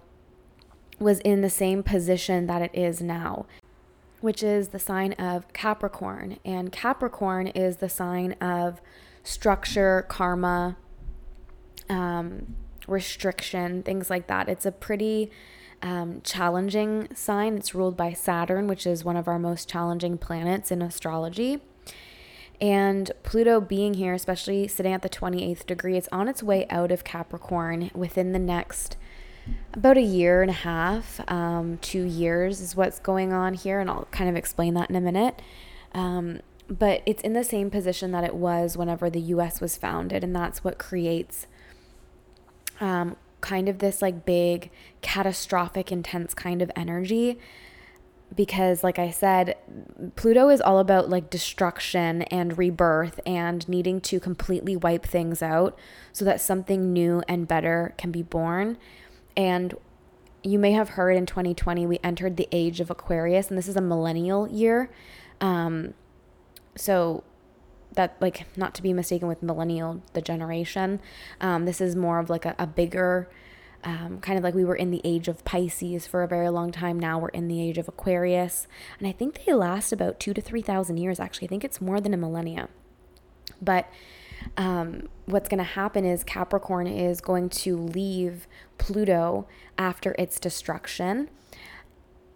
was 0.99 1.21
in 1.21 1.41
the 1.41 1.51
same 1.51 1.83
position 1.83 2.47
that 2.47 2.63
it 2.63 2.71
is 2.75 3.01
now, 3.01 3.47
which 4.21 4.43
is 4.43 4.69
the 4.69 4.79
sign 4.79 5.13
of 5.15 5.53
Capricorn. 5.53 6.39
And 6.45 6.71
Capricorn 6.73 7.49
is 7.49 7.79
the 7.79 7.89
sign 7.89 8.33
of 8.35 8.81
structure, 9.25 10.07
karma, 10.09 10.77
um, 11.89 12.55
restriction, 12.87 13.83
things 13.83 14.11
like 14.11 14.27
that. 14.29 14.49
It's 14.49 14.67
a 14.67 14.73
pretty 14.73 15.31
um, 15.83 16.21
challenging 16.23 17.09
sign. 17.15 17.57
It's 17.57 17.75
ruled 17.75 17.97
by 17.97 18.13
Saturn, 18.13 18.69
which 18.69 18.87
is 18.87 19.05
one 19.05 19.17
of 19.17 19.29
our 19.29 19.39
most 19.39 19.69
challenging 19.69 20.19
planets 20.19 20.71
in 20.71 20.83
astrology. 20.83 21.61
And 22.63 23.11
Pluto 23.25 23.61
being 23.61 23.95
here, 23.95 24.15
especially 24.15 24.69
sitting 24.69 24.93
at 24.93 25.03
the 25.03 25.09
28th 25.09 25.67
degree, 25.67 25.97
it's 25.97 26.09
on 26.13 26.29
its 26.29 26.45
way 26.45 26.65
out 26.71 26.93
of 26.93 27.03
Capricorn 27.03 27.91
within 27.93 28.31
the 28.31 28.39
next 28.39 28.97
about 29.75 29.97
a 29.97 30.03
year 30.03 30.43
and 30.43 30.51
a 30.51 30.55
half, 30.55 31.21
um, 31.29 31.79
two 31.79 32.05
years 32.05 32.61
is 32.61 32.77
what's 32.77 33.01
going 33.01 33.33
on 33.33 33.55
here. 33.55 33.81
And 33.81 33.91
I'll 33.91 34.07
kind 34.13 34.31
of 34.31 34.37
explain 34.37 34.75
that 34.75 34.89
in 34.89 34.95
a 34.95 35.01
minute. 35.01 35.43
Um, 35.93 36.39
but 36.69 37.03
it's 37.05 37.21
in 37.23 37.33
the 37.33 37.43
same 37.43 37.69
position 37.69 38.13
that 38.13 38.23
it 38.23 38.37
was 38.37 38.77
whenever 38.77 39.11
the 39.11 39.21
US 39.21 39.61
was 39.61 39.77
founded. 39.77 40.23
And 40.23 40.35
that's 40.35 40.63
what 40.63 40.79
creates 40.79 41.49
um, 42.81 43.17
kind 43.41 43.69
of 43.69 43.81
this 43.81 44.01
like 44.01 44.25
big, 44.25 44.71
catastrophic, 45.01 45.91
intense 45.91 46.33
kind 46.33 46.63
of 46.63 46.71
energy 46.77 47.41
because 48.35 48.83
like 48.83 48.99
I 48.99 49.11
said, 49.11 49.57
Pluto 50.17 50.49
is 50.49 50.61
all 50.61 50.79
about 50.79 51.09
like 51.09 51.31
destruction 51.31 52.23
and 52.23 52.57
rebirth 52.57 53.21
and 53.27 53.69
needing 53.69 54.01
to 54.03 54.21
completely 54.21 54.77
wipe 54.77 55.05
things 55.05 55.43
out 55.43 55.79
so 56.13 56.25
that 56.25 56.41
something 56.41 56.93
new 56.93 57.23
and 57.29 57.47
better 57.47 57.95
can 57.99 58.11
be 58.11 58.23
born. 58.23 58.79
And 59.37 59.75
you 60.43 60.59
may 60.59 60.73
have 60.73 60.91
heard 60.91 61.17
in 61.17 61.27
2020 61.27 61.87
we 61.87 61.99
entered 62.03 62.37
the 62.37 62.49
age 62.53 62.81
of 62.81 62.91
Aquarius 62.91 63.49
and 63.49 63.59
this 63.59 63.69
is 63.69 63.77
a 63.77 63.81
millennial 63.81 64.49
year. 64.49 64.91
Um, 65.41 65.95
so 66.77 67.25
that 67.95 68.17
like 68.21 68.47
not 68.57 68.75
to 68.75 68.83
be 68.83 68.93
mistaken 68.93 69.29
with 69.29 69.43
millennial 69.43 70.03
the 70.15 70.23
generation 70.23 70.99
um, 71.43 71.67
this 71.67 71.79
is 71.79 71.95
more 71.95 72.19
of 72.19 72.31
like 72.31 72.47
a, 72.47 72.55
a 72.59 72.67
bigger 72.67 73.29
um, 73.85 74.21
kind 74.21 74.39
of 74.39 74.45
like 74.45 74.55
we 74.55 74.65
were 74.65 74.77
in 74.77 74.91
the 74.91 75.01
age 75.05 75.29
of 75.29 75.45
pisces 75.45 76.07
for 76.07 76.23
a 76.23 76.29
very 76.29 76.49
long 76.49 76.71
time. 76.73 76.99
Now 76.99 77.19
we're 77.19 77.29
in 77.29 77.49
the 77.49 77.61
age 77.61 77.79
of 77.79 77.89
aquarius. 77.89 78.67
And 78.99 79.09
i 79.09 79.13
think 79.13 79.45
they 79.45 79.53
last 79.53 79.93
about 79.93 80.21
two 80.21 80.35
to 80.35 80.41
three 80.41 80.63
thousand 80.63 80.99
years 80.99 81.19
actually. 81.19 81.49
I 81.49 81.51
think 81.51 81.65
it's 81.65 81.81
more 81.81 82.01
than 82.01 82.15
a 82.15 82.17
millennia. 82.17 82.69
But 83.61 83.89
um, 84.57 85.09
what's 85.27 85.49
going 85.49 85.59
to 85.59 85.65
happen 85.65 86.05
is 86.05 86.25
capricorn 86.25 86.87
is 86.87 87.21
going 87.21 87.49
to 87.51 87.77
leave 87.77 88.47
pluto 88.79 89.47
after 89.79 90.15
its 90.19 90.41
destruction. 90.41 91.31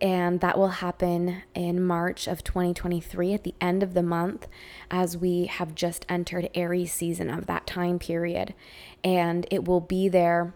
And 0.01 0.41
that 0.41 0.59
will 0.59 0.69
happen 0.69 1.43
in 1.55 1.83
March 1.83 2.27
of 2.27 2.45
2023 2.45 3.33
at 3.33 3.45
the 3.45 3.55
end 3.63 3.83
of 3.83 3.95
the 3.95 4.03
month 4.03 4.47
as 4.91 5.17
we 5.17 5.47
have 5.47 5.75
just 5.75 6.05
entered 6.09 6.51
Aries 6.55 6.93
season 6.93 7.31
of 7.31 7.47
that 7.47 7.67
time 7.67 7.99
period. 7.99 8.55
And 9.03 9.47
it 9.51 9.65
will 9.65 9.81
be 9.81 10.09
there 10.09 10.53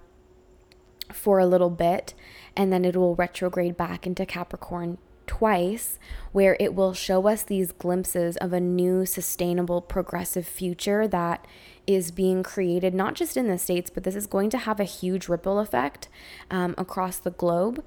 for 1.14 1.38
a 1.38 1.46
little 1.46 1.70
bit 1.70 2.14
and 2.56 2.72
then 2.72 2.84
it 2.84 2.96
will 2.96 3.14
retrograde 3.14 3.76
back 3.76 4.06
into 4.06 4.26
Capricorn 4.26 4.98
twice 5.26 5.98
where 6.32 6.56
it 6.58 6.74
will 6.74 6.92
show 6.92 7.28
us 7.28 7.42
these 7.44 7.70
glimpses 7.70 8.36
of 8.38 8.52
a 8.52 8.60
new 8.60 9.06
sustainable 9.06 9.80
progressive 9.80 10.46
future 10.46 11.06
that 11.06 11.46
is 11.86 12.10
being 12.10 12.42
created 12.42 12.94
not 12.94 13.14
just 13.14 13.36
in 13.36 13.46
the 13.46 13.58
states 13.58 13.90
but 13.90 14.02
this 14.02 14.16
is 14.16 14.26
going 14.26 14.50
to 14.50 14.58
have 14.58 14.80
a 14.80 14.84
huge 14.84 15.28
ripple 15.28 15.60
effect 15.60 16.08
um, 16.50 16.74
across 16.76 17.18
the 17.18 17.30
globe 17.30 17.84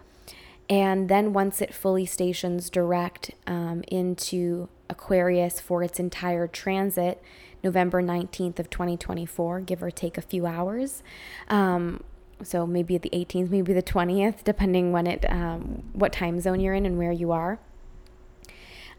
and 0.70 1.10
then 1.10 1.34
once 1.34 1.62
it 1.62 1.74
fully 1.74 2.06
stations 2.06 2.70
direct 2.70 3.32
um, 3.46 3.84
into 3.90 4.70
Aquarius 4.90 5.60
for 5.60 5.84
its 5.84 6.00
entire 6.00 6.48
transit, 6.48 7.22
November 7.64 8.02
19th 8.02 8.60
of 8.60 8.70
2024, 8.70 9.62
give 9.62 9.84
or 9.84 9.92
take 9.92 10.18
a 10.18 10.22
few 10.22 10.46
hours. 10.46 11.04
Um, 11.50 12.04
so 12.42 12.66
maybe 12.66 12.98
the 12.98 13.10
18th, 13.12 13.50
maybe 13.50 13.74
the 13.74 13.84
20th, 13.84 14.44
depending 14.44 14.92
when 14.92 15.08
it, 15.08 15.26
um, 15.30 15.84
what 15.94 16.12
time 16.12 16.40
zone 16.40 16.60
you're 16.60 16.74
in 16.74 16.86
and 16.86 16.98
where 16.98 17.12
you 17.12 17.32
are. 17.32 17.60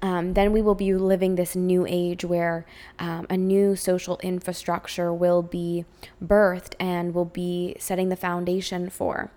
Um, 0.02 0.34
then 0.34 0.52
we 0.52 0.60
will 0.60 0.74
be 0.74 0.92
living 0.92 1.36
this 1.36 1.56
new 1.56 1.86
age 1.88 2.24
where 2.26 2.66
um, 2.98 3.26
a 3.30 3.38
new 3.38 3.74
social 3.74 4.18
infrastructure 4.22 5.12
will 5.14 5.40
be 5.40 5.86
birthed 6.22 6.74
and 6.78 7.14
will 7.14 7.24
be 7.24 7.74
setting 7.78 8.10
the 8.10 8.16
foundation 8.16 8.90
for. 8.90 9.30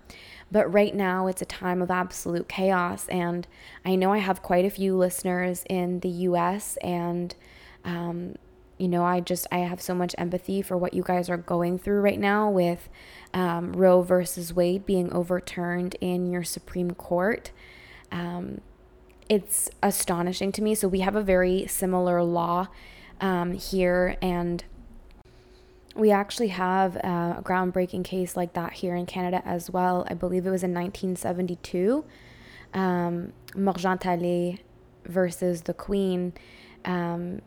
But 0.50 0.70
right 0.72 0.94
now, 0.94 1.26
it's 1.26 1.42
a 1.42 1.46
time 1.46 1.80
of 1.82 1.90
absolute 1.90 2.48
chaos. 2.48 3.06
And 3.08 3.46
I 3.84 3.94
know 3.94 4.12
I 4.12 4.18
have 4.18 4.42
quite 4.42 4.64
a 4.64 4.70
few 4.70 4.96
listeners 4.96 5.64
in 5.68 6.00
the 6.00 6.08
US, 6.08 6.76
and, 6.78 7.34
um, 7.84 8.36
you 8.78 8.88
know, 8.88 9.04
I 9.04 9.20
just, 9.20 9.46
I 9.50 9.58
have 9.58 9.80
so 9.80 9.94
much 9.94 10.14
empathy 10.18 10.62
for 10.62 10.76
what 10.76 10.94
you 10.94 11.02
guys 11.02 11.28
are 11.28 11.36
going 11.36 11.78
through 11.78 12.00
right 12.00 12.18
now 12.18 12.48
with 12.50 12.88
um, 13.34 13.72
Roe 13.72 14.02
versus 14.02 14.54
Wade 14.54 14.86
being 14.86 15.12
overturned 15.12 15.96
in 16.00 16.30
your 16.30 16.44
Supreme 16.44 16.92
Court. 16.92 17.50
Um, 18.10 18.60
it's 19.28 19.68
astonishing 19.82 20.52
to 20.52 20.62
me. 20.62 20.74
So, 20.74 20.88
we 20.88 21.00
have 21.00 21.16
a 21.16 21.22
very 21.22 21.66
similar 21.66 22.22
law 22.22 22.68
um, 23.20 23.52
here, 23.52 24.16
and 24.22 24.64
we 25.94 26.10
actually 26.10 26.48
have 26.48 26.96
a 26.96 27.42
groundbreaking 27.42 28.04
case 28.04 28.36
like 28.36 28.54
that 28.54 28.74
here 28.74 28.94
in 28.94 29.04
Canada 29.04 29.42
as 29.44 29.70
well. 29.70 30.06
I 30.08 30.14
believe 30.14 30.46
it 30.46 30.50
was 30.50 30.62
in 30.62 30.72
1972. 30.72 32.04
Um, 32.74 33.32
versus 35.08 35.62
the 35.62 35.74
Queen. 35.74 36.32
Um, 36.84 37.40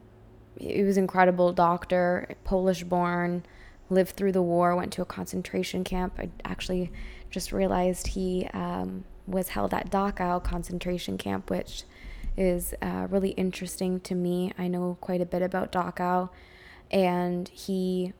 he 0.61 0.83
was 0.83 0.97
incredible 0.97 1.51
doctor, 1.53 2.29
Polish 2.43 2.83
born, 2.83 3.43
lived 3.89 4.15
through 4.15 4.31
the 4.31 4.41
war, 4.41 4.75
went 4.75 4.93
to 4.93 5.01
a 5.01 5.05
concentration 5.05 5.83
camp. 5.83 6.13
I 6.17 6.29
actually 6.45 6.91
just 7.29 7.51
realized 7.51 8.07
he 8.07 8.47
um, 8.53 9.03
was 9.25 9.49
held 9.49 9.73
at 9.73 9.89
Dachau 9.89 10.43
concentration 10.43 11.17
camp, 11.17 11.49
which 11.49 11.83
is 12.37 12.73
uh, 12.81 13.07
really 13.09 13.31
interesting 13.31 13.99
to 14.01 14.15
me. 14.15 14.53
I 14.57 14.67
know 14.67 14.97
quite 15.01 15.19
a 15.19 15.25
bit 15.25 15.41
about 15.41 15.71
Dachau, 15.71 16.29
and 16.91 17.49
he 17.49 18.13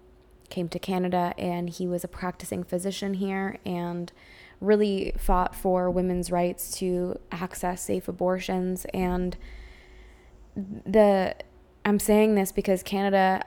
came 0.50 0.68
to 0.68 0.80
Canada 0.80 1.34
and 1.38 1.70
he 1.70 1.88
was 1.88 2.04
a 2.04 2.10
practicing 2.10 2.64
physician 2.64 3.14
here 3.14 3.58
and 3.66 4.12
really 4.60 5.14
fought 5.18 5.56
for 5.56 5.90
women's 5.90 6.30
rights 6.30 6.78
to 6.78 7.18
access 7.32 7.86
safe 7.86 8.10
abortions 8.10 8.86
and 8.94 9.38
the 10.56 11.34
I'm 11.86 12.00
saying 12.00 12.36
this 12.36 12.52
because 12.52 12.84
Canada 12.84 13.44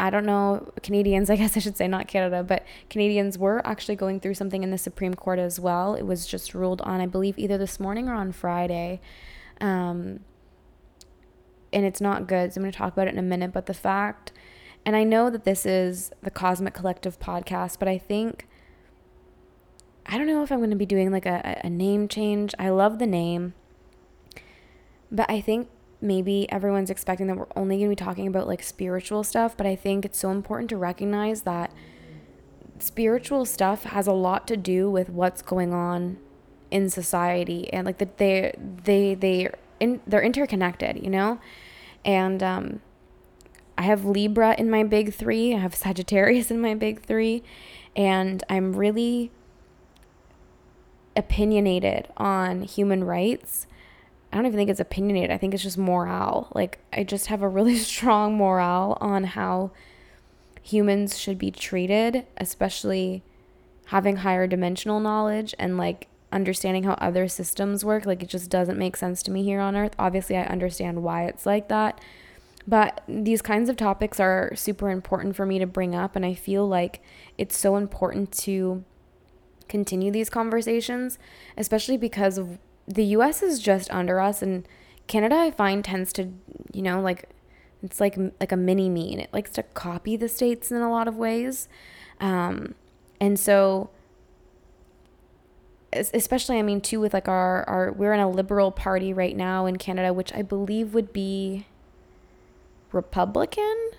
I 0.00 0.10
don't 0.10 0.26
know 0.26 0.72
Canadians 0.82 1.30
I 1.30 1.36
guess 1.36 1.56
I 1.56 1.60
should 1.60 1.76
say 1.76 1.88
not 1.88 2.08
Canada 2.08 2.42
but 2.42 2.64
Canadians 2.90 3.38
were 3.38 3.66
actually 3.66 3.96
going 3.96 4.20
through 4.20 4.34
something 4.34 4.62
in 4.62 4.70
the 4.70 4.78
Supreme 4.78 5.14
Court 5.14 5.38
as 5.38 5.60
well 5.60 5.94
it 5.94 6.02
was 6.02 6.26
just 6.26 6.54
ruled 6.54 6.80
on 6.82 7.00
I 7.00 7.06
believe 7.06 7.38
either 7.38 7.58
this 7.58 7.78
morning 7.78 8.08
or 8.08 8.14
on 8.14 8.32
Friday 8.32 9.00
um, 9.60 10.20
and 11.72 11.84
it's 11.84 12.00
not 12.00 12.26
good 12.26 12.52
so 12.52 12.58
I'm 12.58 12.62
going 12.62 12.72
to 12.72 12.78
talk 12.78 12.92
about 12.92 13.08
it 13.08 13.12
in 13.14 13.18
a 13.18 13.22
minute 13.22 13.52
but 13.52 13.66
the 13.66 13.74
fact 13.74 14.32
and 14.84 14.94
I 14.94 15.04
know 15.04 15.30
that 15.30 15.44
this 15.44 15.64
is 15.64 16.10
the 16.22 16.30
Cosmic 16.30 16.74
Collective 16.74 17.18
podcast, 17.18 17.78
but 17.78 17.88
I 17.88 17.98
think 17.98 18.46
I 20.06 20.18
don't 20.18 20.26
know 20.26 20.42
if 20.42 20.52
I'm 20.52 20.58
going 20.58 20.70
to 20.70 20.76
be 20.76 20.86
doing 20.86 21.10
like 21.10 21.24
a, 21.24 21.60
a 21.64 21.70
name 21.70 22.08
change. 22.08 22.54
I 22.58 22.68
love 22.68 22.98
the 22.98 23.06
name, 23.06 23.54
but 25.10 25.30
I 25.30 25.40
think 25.40 25.68
maybe 26.04 26.50
everyone's 26.52 26.90
expecting 26.90 27.26
that 27.26 27.36
we're 27.36 27.46
only 27.56 27.78
going 27.78 27.88
to 27.88 27.96
be 27.96 28.04
talking 28.04 28.26
about 28.26 28.46
like 28.46 28.62
spiritual 28.62 29.24
stuff, 29.24 29.56
but 29.56 29.66
I 29.66 29.74
think 29.74 30.04
it's 30.04 30.18
so 30.18 30.30
important 30.30 30.68
to 30.70 30.76
recognize 30.76 31.42
that 31.42 31.72
spiritual 32.78 33.44
stuff 33.44 33.84
has 33.84 34.06
a 34.06 34.12
lot 34.12 34.46
to 34.48 34.56
do 34.56 34.90
with 34.90 35.08
what's 35.08 35.42
going 35.42 35.72
on 35.72 36.18
in 36.70 36.90
society 36.90 37.72
and 37.72 37.86
like 37.86 37.98
that 37.98 38.18
they 38.18 38.52
they 38.84 39.14
they 39.14 39.48
in, 39.80 40.00
they're 40.06 40.22
interconnected, 40.22 41.02
you 41.02 41.10
know? 41.10 41.38
And 42.04 42.42
um 42.42 42.80
I 43.76 43.82
have 43.82 44.04
Libra 44.04 44.54
in 44.58 44.70
my 44.70 44.84
big 44.84 45.14
three, 45.14 45.54
I 45.54 45.58
have 45.58 45.74
Sagittarius 45.74 46.50
in 46.50 46.60
my 46.60 46.74
big 46.74 47.02
three, 47.02 47.42
and 47.96 48.42
I'm 48.48 48.74
really 48.74 49.30
opinionated 51.16 52.08
on 52.16 52.62
human 52.62 53.04
rights. 53.04 53.66
I 54.34 54.38
don't 54.38 54.46
even 54.46 54.58
think 54.58 54.68
it's 54.68 54.80
opinionated. 54.80 55.30
I 55.30 55.38
think 55.38 55.54
it's 55.54 55.62
just 55.62 55.78
morale. 55.78 56.48
Like, 56.56 56.80
I 56.92 57.04
just 57.04 57.26
have 57.26 57.40
a 57.40 57.48
really 57.48 57.76
strong 57.78 58.36
morale 58.36 58.98
on 59.00 59.22
how 59.22 59.70
humans 60.60 61.16
should 61.16 61.38
be 61.38 61.52
treated, 61.52 62.26
especially 62.36 63.22
having 63.86 64.16
higher 64.16 64.48
dimensional 64.48 64.98
knowledge 64.98 65.54
and 65.56 65.78
like 65.78 66.08
understanding 66.32 66.82
how 66.82 66.94
other 66.94 67.28
systems 67.28 67.84
work. 67.84 68.06
Like, 68.06 68.24
it 68.24 68.28
just 68.28 68.50
doesn't 68.50 68.76
make 68.76 68.96
sense 68.96 69.22
to 69.22 69.30
me 69.30 69.44
here 69.44 69.60
on 69.60 69.76
earth. 69.76 69.94
Obviously, 70.00 70.36
I 70.36 70.42
understand 70.46 71.04
why 71.04 71.26
it's 71.26 71.46
like 71.46 71.68
that. 71.68 72.00
But 72.66 73.04
these 73.06 73.40
kinds 73.40 73.68
of 73.68 73.76
topics 73.76 74.18
are 74.18 74.52
super 74.56 74.90
important 74.90 75.36
for 75.36 75.46
me 75.46 75.60
to 75.60 75.66
bring 75.66 75.94
up. 75.94 76.16
And 76.16 76.26
I 76.26 76.34
feel 76.34 76.66
like 76.66 77.00
it's 77.38 77.56
so 77.56 77.76
important 77.76 78.32
to 78.38 78.82
continue 79.68 80.10
these 80.10 80.28
conversations, 80.28 81.20
especially 81.56 81.96
because 81.96 82.36
of 82.36 82.58
the 82.86 83.04
US 83.16 83.42
is 83.42 83.58
just 83.58 83.90
under 83.90 84.20
us. 84.20 84.42
And 84.42 84.66
Canada, 85.06 85.36
I 85.36 85.50
find, 85.50 85.84
tends 85.84 86.12
to, 86.14 86.32
you 86.72 86.82
know, 86.82 87.00
like, 87.00 87.28
it's 87.82 88.00
like 88.00 88.16
like 88.40 88.50
a 88.50 88.56
mini 88.56 88.88
me 88.88 89.12
and 89.12 89.20
it 89.20 89.28
likes 89.30 89.50
to 89.50 89.62
copy 89.62 90.16
the 90.16 90.28
states 90.28 90.70
in 90.70 90.78
a 90.78 90.90
lot 90.90 91.06
of 91.06 91.16
ways 91.16 91.68
um, 92.18 92.74
and 93.20 93.38
so 93.38 93.90
especially 95.92 96.58
i 96.58 96.62
mean 96.62 96.80
too 96.80 96.98
with 96.98 97.12
like 97.12 97.28
our 97.28 97.62
our 97.68 97.92
we're 97.92 98.14
in 98.14 98.20
a 98.20 98.30
liberal 98.30 98.70
party 98.70 99.12
right 99.12 99.36
now 99.36 99.66
in 99.66 99.76
canada 99.76 100.14
which 100.14 100.32
i 100.32 100.40
believe 100.40 100.94
would 100.94 101.12
be 101.12 101.66
Republican 102.94 103.90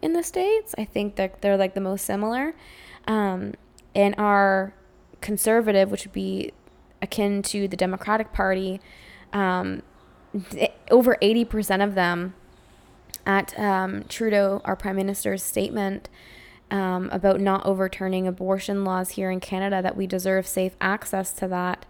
in 0.00 0.12
the 0.12 0.22
States. 0.22 0.74
I 0.78 0.84
think 0.84 1.16
that 1.16 1.42
they're 1.42 1.56
like 1.56 1.74
the 1.74 1.80
most 1.80 2.04
similar. 2.04 2.54
Um, 3.06 3.54
and 3.94 4.14
our 4.18 4.74
conservative, 5.20 5.90
which 5.90 6.04
would 6.04 6.12
be 6.12 6.52
akin 7.02 7.42
to 7.42 7.68
the 7.68 7.76
Democratic 7.76 8.32
Party, 8.32 8.80
um, 9.32 9.82
over 10.90 11.16
80% 11.22 11.84
of 11.84 11.94
them 11.94 12.34
at 13.26 13.58
um, 13.58 14.04
Trudeau, 14.08 14.60
our 14.64 14.76
Prime 14.76 14.96
Minister's 14.96 15.42
statement 15.42 16.08
um, 16.70 17.08
about 17.12 17.40
not 17.40 17.64
overturning 17.64 18.26
abortion 18.26 18.84
laws 18.84 19.10
here 19.10 19.30
in 19.30 19.40
Canada, 19.40 19.80
that 19.82 19.96
we 19.96 20.06
deserve 20.06 20.46
safe 20.46 20.76
access 20.80 21.32
to 21.34 21.48
that. 21.48 21.86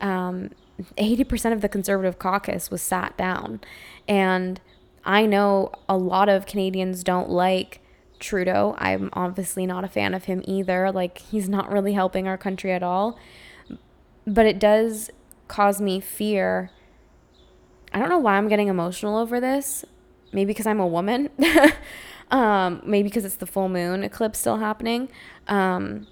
80% 0.00 1.46
um, 1.46 1.52
of 1.52 1.60
the 1.60 1.68
Conservative 1.68 2.18
caucus 2.18 2.70
was 2.70 2.82
sat 2.82 3.16
down. 3.16 3.60
And 4.06 4.60
I 5.04 5.26
know 5.26 5.72
a 5.88 5.96
lot 5.96 6.28
of 6.28 6.46
Canadians 6.46 7.02
don't 7.02 7.30
like 7.30 7.80
Trudeau. 8.18 8.74
I'm 8.78 9.10
obviously 9.12 9.66
not 9.66 9.84
a 9.84 9.88
fan 9.88 10.14
of 10.14 10.24
him 10.24 10.42
either. 10.44 10.92
Like, 10.92 11.18
he's 11.18 11.48
not 11.48 11.70
really 11.70 11.94
helping 11.94 12.28
our 12.28 12.38
country 12.38 12.72
at 12.72 12.82
all. 12.82 13.18
But 14.26 14.46
it 14.46 14.58
does 14.58 15.10
cause 15.48 15.80
me 15.80 16.00
fear. 16.00 16.70
I 17.92 17.98
don't 17.98 18.08
know 18.08 18.18
why 18.18 18.36
I'm 18.36 18.48
getting 18.48 18.68
emotional 18.68 19.16
over 19.16 19.40
this, 19.40 19.84
maybe 20.32 20.48
because 20.48 20.66
I'm 20.66 20.80
a 20.80 20.86
woman, 20.86 21.28
um, 22.30 22.82
maybe 22.84 23.08
because 23.08 23.24
it's 23.24 23.36
the 23.36 23.46
full 23.46 23.68
moon 23.68 24.04
eclipse 24.04 24.38
still 24.38 24.58
happening. 24.58 25.08
Um, 25.48 26.06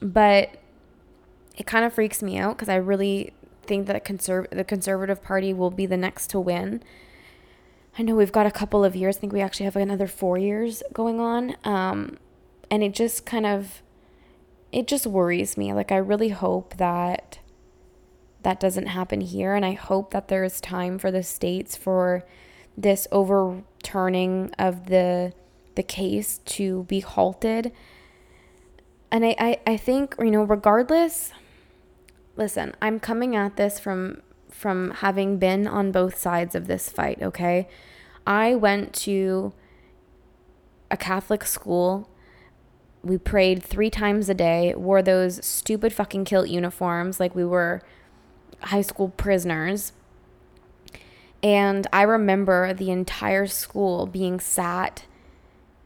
but 0.00 0.56
it 1.56 1.66
kind 1.66 1.84
of 1.84 1.92
freaks 1.92 2.22
me 2.22 2.38
out 2.38 2.56
because 2.56 2.68
I 2.68 2.76
really 2.76 3.32
think 3.68 3.86
that 3.86 4.04
conserv- 4.04 4.50
the 4.50 4.64
Conservative 4.64 5.22
Party 5.22 5.52
will 5.52 5.70
be 5.70 5.86
the 5.86 5.96
next 5.96 6.30
to 6.30 6.40
win. 6.40 6.82
I 7.98 8.02
know 8.02 8.14
we've 8.14 8.32
got 8.32 8.46
a 8.46 8.50
couple 8.50 8.84
of 8.84 8.94
years. 8.94 9.16
I 9.16 9.20
think 9.20 9.32
we 9.32 9.40
actually 9.40 9.64
have 9.64 9.76
another 9.76 10.06
four 10.06 10.38
years 10.38 10.82
going 10.92 11.18
on. 11.18 11.56
Um, 11.64 12.18
and 12.70 12.82
it 12.82 12.94
just 12.94 13.26
kind 13.26 13.44
of, 13.44 13.82
it 14.72 14.86
just 14.86 15.06
worries 15.06 15.56
me. 15.56 15.72
Like, 15.72 15.92
I 15.92 15.96
really 15.96 16.28
hope 16.30 16.76
that 16.76 17.38
that 18.42 18.60
doesn't 18.60 18.86
happen 18.86 19.20
here. 19.20 19.54
And 19.54 19.64
I 19.64 19.72
hope 19.72 20.10
that 20.12 20.28
there's 20.28 20.60
time 20.60 20.98
for 20.98 21.10
the 21.10 21.22
states 21.22 21.76
for 21.76 22.24
this 22.76 23.08
overturning 23.10 24.52
of 24.58 24.86
the 24.86 25.32
the 25.74 25.82
case 25.84 26.38
to 26.38 26.82
be 26.84 26.98
halted. 26.98 27.70
And 29.12 29.24
I, 29.24 29.36
I, 29.38 29.60
I 29.64 29.76
think, 29.76 30.16
you 30.18 30.30
know, 30.32 30.42
regardless, 30.42 31.32
listen, 32.36 32.74
I'm 32.82 32.98
coming 32.98 33.36
at 33.36 33.56
this 33.56 33.78
from 33.78 34.22
from 34.50 34.90
having 34.90 35.38
been 35.38 35.68
on 35.68 35.92
both 35.92 36.18
sides 36.18 36.54
of 36.54 36.66
this 36.66 36.88
fight, 36.88 37.22
okay? 37.22 37.68
I 38.26 38.54
went 38.56 38.92
to 38.94 39.52
a 40.90 40.96
Catholic 40.96 41.44
school. 41.44 42.08
We 43.02 43.18
prayed 43.18 43.62
three 43.62 43.90
times 43.90 44.28
a 44.28 44.34
day, 44.34 44.74
wore 44.74 45.02
those 45.02 45.44
stupid 45.44 45.92
fucking 45.92 46.24
kilt 46.24 46.48
uniforms 46.48 47.20
like 47.20 47.34
we 47.34 47.44
were 47.44 47.82
high 48.60 48.82
school 48.82 49.08
prisoners. 49.10 49.92
And 51.42 51.86
I 51.92 52.02
remember 52.02 52.72
the 52.72 52.90
entire 52.90 53.46
school 53.46 54.06
being 54.06 54.40
sat 54.40 55.04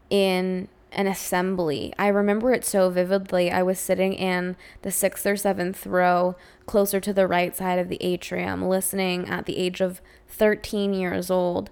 in 0.09 0.67
an 0.91 1.07
assembly. 1.07 1.93
I 1.97 2.07
remember 2.07 2.51
it 2.51 2.65
so 2.65 2.89
vividly. 2.89 3.51
I 3.51 3.63
was 3.63 3.79
sitting 3.79 4.13
in 4.13 4.55
the 4.81 4.91
sixth 4.91 5.25
or 5.25 5.35
seventh 5.35 5.85
row, 5.85 6.35
closer 6.65 6.99
to 6.99 7.13
the 7.13 7.27
right 7.27 7.55
side 7.55 7.79
of 7.79 7.89
the 7.89 8.01
atrium, 8.01 8.67
listening 8.67 9.27
at 9.27 9.45
the 9.45 9.57
age 9.57 9.81
of 9.81 10.01
13 10.27 10.93
years 10.93 11.29
old. 11.29 11.69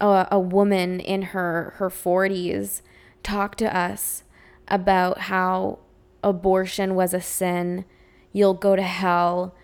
A, 0.00 0.28
a 0.30 0.40
woman 0.40 1.00
in 1.00 1.22
her, 1.22 1.74
her 1.76 1.90
40s 1.90 2.80
talk 3.22 3.56
to 3.56 3.76
us 3.76 4.24
about 4.70 5.18
how 5.18 5.78
abortion 6.22 6.94
was 6.94 7.12
a 7.12 7.20
sin, 7.20 7.84
you'll 8.32 8.54
go 8.54 8.76
to 8.76 8.82
hell, 8.82 9.54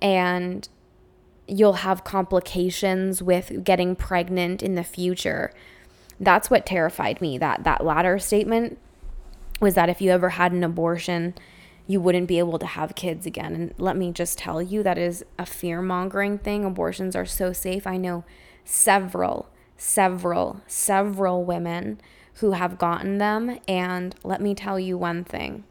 and 0.00 0.68
you'll 1.46 1.74
have 1.74 2.04
complications 2.04 3.22
with 3.22 3.64
getting 3.64 3.96
pregnant 3.96 4.62
in 4.62 4.74
the 4.76 4.84
future. 4.84 5.52
That's 6.18 6.48
what 6.48 6.64
terrified 6.64 7.20
me. 7.20 7.38
That 7.38 7.64
that 7.64 7.84
latter 7.84 8.18
statement 8.18 8.78
was 9.60 9.74
that 9.74 9.88
if 9.90 10.00
you 10.00 10.10
ever 10.10 10.30
had 10.30 10.52
an 10.52 10.64
abortion, 10.64 11.34
you 11.86 12.00
wouldn't 12.00 12.28
be 12.28 12.38
able 12.38 12.58
to 12.58 12.66
have 12.66 12.94
kids 12.94 13.26
again. 13.26 13.54
And 13.54 13.74
let 13.78 13.96
me 13.96 14.12
just 14.12 14.38
tell 14.38 14.62
you 14.62 14.82
that 14.82 14.96
is 14.96 15.24
a 15.38 15.44
fear-mongering 15.44 16.38
thing. 16.38 16.64
Abortions 16.64 17.16
are 17.16 17.26
so 17.26 17.52
safe. 17.52 17.86
I 17.86 17.96
know 17.96 18.24
several 18.64 19.48
several 19.76 20.60
several 20.66 21.44
women 21.44 22.00
who 22.40 22.52
have 22.52 22.78
gotten 22.78 23.18
them 23.18 23.58
and 23.68 24.14
let 24.24 24.40
me 24.40 24.54
tell 24.54 24.78
you 24.78 24.96
one 24.96 25.24
thing. 25.24 25.62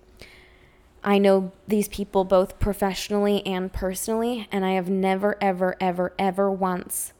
I 1.03 1.17
know 1.17 1.51
these 1.67 1.87
people 1.87 2.23
both 2.25 2.59
professionally 2.59 3.45
and 3.45 3.71
personally, 3.71 4.47
and 4.51 4.63
I 4.63 4.71
have 4.71 4.89
never, 4.89 5.35
ever, 5.41 5.75
ever, 5.79 6.13
ever 6.19 6.51
once 6.51 7.13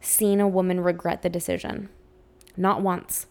seen 0.00 0.40
a 0.40 0.48
woman 0.48 0.80
regret 0.80 1.22
the 1.22 1.28
decision. 1.28 1.90
Not 2.56 2.82
once. 2.82 3.26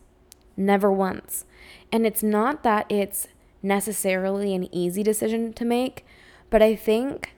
Never 0.56 0.92
once. 0.92 1.46
And 1.92 2.06
it's 2.06 2.24
not 2.24 2.64
that 2.64 2.86
it's 2.90 3.28
necessarily 3.62 4.56
an 4.56 4.74
easy 4.74 5.04
decision 5.04 5.52
to 5.54 5.66
make, 5.66 6.06
but 6.50 6.62
I 6.62 6.76
think, 6.76 7.36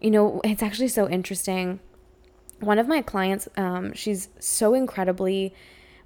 you 0.00 0.10
know, 0.10 0.40
it's 0.42 0.62
actually 0.62 0.88
so 0.88 1.08
interesting. 1.08 1.78
One 2.58 2.78
of 2.78 2.88
my 2.88 3.02
clients, 3.02 3.48
um, 3.56 3.92
she's 3.92 4.30
so 4.40 4.74
incredibly 4.74 5.54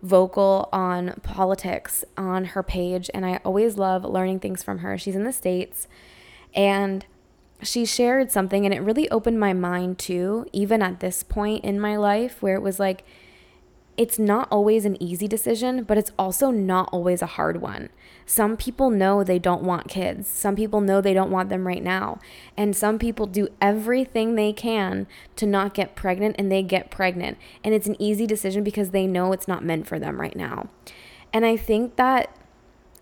vocal 0.03 0.69
on 0.73 1.15
politics 1.23 2.05
on 2.17 2.47
her 2.47 2.63
page, 2.63 3.11
and 3.15 3.25
I 3.25 3.41
always 3.45 3.77
love 3.77 4.05
learning 4.05 4.41
things 4.41 4.63
from 4.63 4.79
her. 4.79 4.99
She's 4.99 5.17
in 5.17 5.25
the 5.25 5.33
States, 5.33 5.89
and 6.55 7.05
she 7.63 7.85
shared 7.85 8.31
something, 8.31 8.65
and 8.65 8.75
it 8.75 8.81
really 8.81 9.11
opened 9.11 9.41
my 9.41 9.53
mind 9.53 9.99
too, 9.99 10.47
even 10.53 10.83
at 10.83 11.01
this 11.01 11.23
point 11.23 11.65
in 11.65 11.81
my 11.81 11.97
life 11.97 12.43
where 12.43 12.55
it 12.55 12.63
was 12.63 12.79
like, 12.79 13.05
it's 13.97 14.19
not 14.19 14.49
always 14.51 14.85
an 14.85 15.03
easy 15.03 15.27
decision, 15.27 15.85
but 15.85 15.97
it's 15.97 16.13
also 16.19 16.51
not 16.51 16.89
always 16.93 17.23
a 17.23 17.27
hard 17.27 17.61
one. 17.61 17.89
Some 18.27 18.57
people 18.57 18.91
know 18.91 19.25
they 19.25 19.39
don't 19.39 19.63
want 19.63 19.89
kids. 19.89 20.29
Some 20.29 20.55
people 20.55 20.81
know 20.81 21.01
they 21.01 21.15
don't 21.15 21.31
want 21.31 21.49
them 21.49 21.67
right 21.67 21.83
now. 21.83 22.19
And 22.57 22.77
some 22.77 22.99
people 22.99 23.27
do 23.27 23.49
everything 23.61 24.35
they 24.35 24.53
can 24.53 25.07
to 25.37 25.47
not 25.47 25.75
get 25.75 25.97
pregnant 25.97 26.37
and 26.39 26.53
they 26.53 26.63
get 26.63 26.91
pregnant. 26.91 27.39
And 27.65 27.73
it's 27.75 27.87
an 27.87 28.01
easy 28.01 28.27
decision 28.27 28.65
because 28.65 28.91
they 28.91 29.07
know 29.07 29.33
it's 29.33 29.49
not 29.49 29.65
meant 29.65 29.87
for 29.87 29.99
them 29.99 30.21
right 30.21 30.37
now. 30.37 30.69
And 31.33 31.47
I 31.47 31.57
think 31.57 31.97
that 31.97 32.37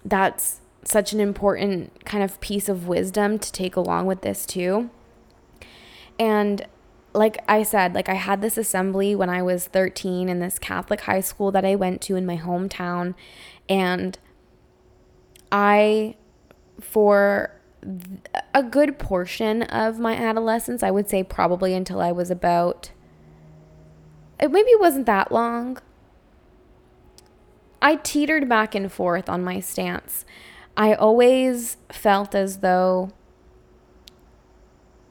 that's 0.05 0.61
such 0.85 1.13
an 1.13 1.21
important 1.21 2.05
kind 2.05 2.23
of 2.23 2.41
piece 2.41 2.69
of 2.69 2.87
wisdom 2.87 3.39
to 3.39 3.51
take 3.51 3.75
along 3.75 4.07
with 4.07 4.21
this 4.21 4.47
too. 4.47 4.91
And 6.19 6.67
like 7.15 7.39
I 7.49 7.63
said, 7.63 7.95
like 7.95 8.09
I 8.09 8.15
had 8.15 8.43
this 8.43 8.59
assembly 8.59 9.15
when 9.15 9.31
I 9.31 9.41
was 9.41 9.67
13 9.67 10.29
in 10.29 10.41
this 10.41 10.59
Catholic 10.59 11.03
high 11.03 11.21
school 11.21 11.53
that 11.53 11.65
I 11.65 11.77
went 11.77 12.01
to 12.03 12.17
in 12.17 12.27
my 12.27 12.37
hometown. 12.37 13.15
And 13.69 14.19
I, 15.53 16.17
for 16.81 17.53
a 18.53 18.63
good 18.63 18.99
portion 18.99 19.63
of 19.63 20.01
my 20.01 20.15
adolescence, 20.15 20.83
I 20.83 20.91
would 20.91 21.09
say 21.09 21.23
probably 21.23 21.73
until 21.75 22.01
I 22.01 22.11
was 22.11 22.31
about, 22.31 22.91
it 24.41 24.51
maybe 24.51 24.73
wasn't 24.81 25.07
that 25.07 25.31
long. 25.31 25.79
I 27.81 27.97
teetered 27.97 28.49
back 28.49 28.75
and 28.75 28.91
forth 28.91 29.29
on 29.29 29.45
my 29.45 29.61
stance. 29.61 30.25
I 30.77 30.95
always 30.95 31.77
felt 31.93 32.35
as 32.35 32.59
though 32.59 33.13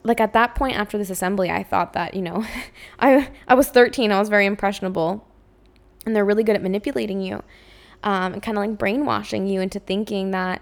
like 0.04 0.20
at 0.20 0.34
that 0.34 0.54
point 0.54 0.76
after 0.76 0.98
this 0.98 1.10
assembly, 1.10 1.50
I 1.50 1.64
thought 1.64 1.94
that, 1.94 2.14
you 2.14 2.22
know, 2.22 2.46
I 2.98 3.30
I 3.48 3.54
was 3.54 3.68
13, 3.68 4.12
I 4.12 4.18
was 4.18 4.28
very 4.28 4.46
impressionable. 4.46 5.26
And 6.06 6.14
they're 6.14 6.24
really 6.24 6.44
good 6.44 6.54
at 6.54 6.62
manipulating 6.62 7.22
you. 7.22 7.42
Um, 8.02 8.34
and 8.34 8.42
kind 8.42 8.58
of 8.58 8.64
like 8.64 8.76
brainwashing 8.76 9.46
you 9.46 9.62
into 9.62 9.80
thinking 9.80 10.32
that 10.32 10.60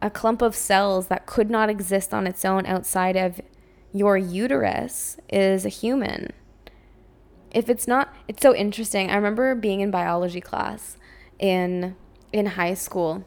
a 0.00 0.08
clump 0.08 0.40
of 0.40 0.54
cells 0.54 1.08
that 1.08 1.26
could 1.26 1.50
not 1.50 1.68
exist 1.68 2.14
on 2.14 2.28
its 2.28 2.44
own 2.44 2.64
outside 2.66 3.16
of 3.16 3.40
your 3.92 4.16
uterus 4.16 5.16
is 5.28 5.66
a 5.66 5.68
human. 5.68 6.32
If 7.50 7.68
it's 7.68 7.88
not, 7.88 8.14
it's 8.28 8.40
so 8.40 8.54
interesting. 8.54 9.10
I 9.10 9.16
remember 9.16 9.54
being 9.56 9.80
in 9.80 9.90
biology 9.90 10.40
class 10.40 10.96
in 11.38 11.96
in 12.32 12.46
high 12.46 12.74
school 12.74 13.24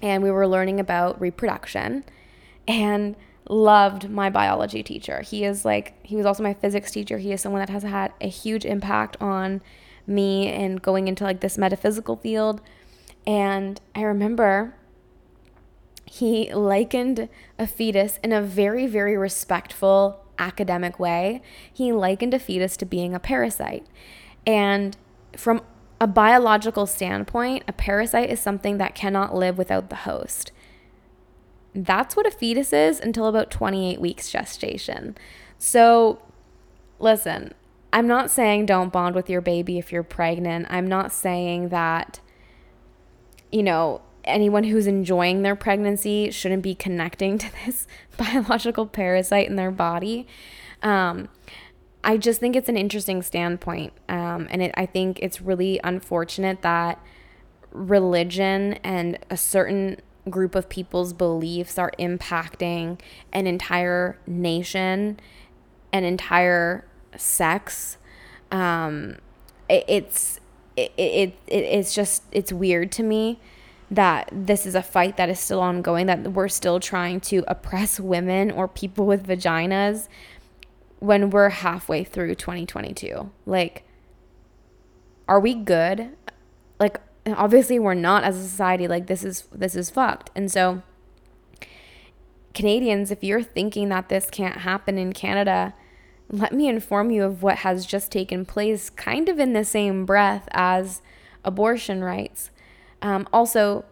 and 0.00 0.22
we 0.22 0.30
were 0.30 0.46
learning 0.46 0.78
about 0.78 1.20
reproduction 1.20 2.04
and 2.68 3.16
loved 3.48 4.10
my 4.10 4.30
biology 4.30 4.82
teacher. 4.82 5.22
He 5.22 5.44
is 5.44 5.64
like, 5.64 5.94
he 6.04 6.16
was 6.16 6.26
also 6.26 6.42
my 6.42 6.54
physics 6.54 6.90
teacher. 6.90 7.18
He 7.18 7.32
is 7.32 7.40
someone 7.40 7.60
that 7.60 7.70
has 7.70 7.82
had 7.82 8.12
a 8.20 8.28
huge 8.28 8.64
impact 8.64 9.16
on 9.20 9.62
me 10.06 10.48
and 10.48 10.80
going 10.80 11.08
into 11.08 11.24
like 11.24 11.40
this 11.40 11.58
metaphysical 11.58 12.16
field. 12.16 12.60
And 13.26 13.80
I 13.94 14.02
remember 14.02 14.74
he 16.04 16.52
likened 16.52 17.28
a 17.58 17.66
fetus 17.66 18.18
in 18.22 18.32
a 18.32 18.40
very, 18.40 18.86
very 18.86 19.16
respectful 19.16 20.24
academic 20.38 20.98
way. 20.98 21.42
He 21.72 21.92
likened 21.92 22.32
a 22.34 22.38
fetus 22.38 22.76
to 22.78 22.86
being 22.86 23.14
a 23.14 23.20
parasite. 23.20 23.86
And 24.46 24.96
from 25.36 25.62
a 26.00 26.06
biological 26.06 26.86
standpoint, 26.86 27.64
a 27.68 27.72
parasite 27.72 28.30
is 28.30 28.40
something 28.40 28.78
that 28.78 28.94
cannot 28.94 29.34
live 29.34 29.58
without 29.58 29.90
the 29.90 29.96
host. 29.96 30.52
That's 31.84 32.16
what 32.16 32.26
a 32.26 32.30
fetus 32.30 32.72
is 32.72 32.98
until 32.98 33.26
about 33.26 33.52
28 33.52 34.00
weeks 34.00 34.30
gestation. 34.30 35.16
So, 35.58 36.20
listen, 36.98 37.54
I'm 37.92 38.08
not 38.08 38.32
saying 38.32 38.66
don't 38.66 38.92
bond 38.92 39.14
with 39.14 39.30
your 39.30 39.40
baby 39.40 39.78
if 39.78 39.92
you're 39.92 40.02
pregnant. 40.02 40.66
I'm 40.70 40.88
not 40.88 41.12
saying 41.12 41.68
that, 41.68 42.18
you 43.52 43.62
know, 43.62 44.02
anyone 44.24 44.64
who's 44.64 44.88
enjoying 44.88 45.42
their 45.42 45.54
pregnancy 45.54 46.32
shouldn't 46.32 46.64
be 46.64 46.74
connecting 46.74 47.38
to 47.38 47.50
this 47.64 47.86
biological 48.16 48.84
parasite 48.86 49.48
in 49.48 49.54
their 49.54 49.70
body. 49.70 50.26
Um, 50.82 51.28
I 52.02 52.16
just 52.16 52.40
think 52.40 52.56
it's 52.56 52.68
an 52.68 52.76
interesting 52.76 53.22
standpoint. 53.22 53.92
Um, 54.08 54.48
and 54.50 54.62
it, 54.62 54.74
I 54.76 54.86
think 54.86 55.20
it's 55.22 55.40
really 55.40 55.78
unfortunate 55.84 56.62
that 56.62 57.00
religion 57.70 58.74
and 58.82 59.18
a 59.30 59.36
certain 59.36 60.00
group 60.28 60.54
of 60.54 60.68
people's 60.68 61.12
beliefs 61.12 61.78
are 61.78 61.92
impacting 61.98 63.00
an 63.32 63.46
entire 63.46 64.18
nation, 64.26 65.20
an 65.92 66.04
entire 66.04 66.84
sex. 67.16 67.98
Um, 68.50 69.16
it, 69.68 69.84
it's 69.88 70.40
it, 70.76 70.92
it, 70.96 71.34
it 71.46 71.54
it's 71.64 71.94
just 71.94 72.22
it's 72.32 72.52
weird 72.52 72.92
to 72.92 73.02
me 73.02 73.40
that 73.90 74.28
this 74.32 74.66
is 74.66 74.74
a 74.74 74.82
fight 74.82 75.16
that 75.16 75.28
is 75.28 75.40
still 75.40 75.60
ongoing 75.60 76.06
that 76.06 76.32
we're 76.32 76.48
still 76.48 76.78
trying 76.78 77.20
to 77.20 77.42
oppress 77.48 77.98
women 77.98 78.50
or 78.50 78.68
people 78.68 79.06
with 79.06 79.26
vaginas 79.26 80.08
when 81.00 81.30
we're 81.30 81.48
halfway 81.48 82.04
through 82.04 82.34
2022 82.34 83.30
like 83.46 83.84
are 85.26 85.40
we 85.40 85.54
good 85.54 86.10
like 86.78 87.00
obviously 87.36 87.78
we're 87.78 87.94
not 87.94 88.24
as 88.24 88.36
a 88.36 88.42
society 88.42 88.88
like 88.88 89.06
this 89.06 89.24
is 89.24 89.44
this 89.52 89.74
is 89.74 89.90
fucked 89.90 90.30
and 90.34 90.50
so 90.50 90.82
Canadians 92.54 93.10
if 93.10 93.22
you're 93.22 93.42
thinking 93.42 93.88
that 93.88 94.08
this 94.08 94.28
can't 94.30 94.58
happen 94.58 94.98
in 94.98 95.12
Canada 95.12 95.74
let 96.30 96.52
me 96.52 96.68
inform 96.68 97.10
you 97.10 97.24
of 97.24 97.42
what 97.42 97.58
has 97.58 97.86
just 97.86 98.12
taken 98.12 98.44
place, 98.44 98.90
kind 98.90 99.28
of 99.28 99.38
in 99.38 99.54
the 99.54 99.64
same 99.64 100.04
breath 100.04 100.48
as 100.52 101.00
abortion 101.44 102.04
rights. 102.04 102.50
Um, 103.00 103.26
also, 103.32 103.84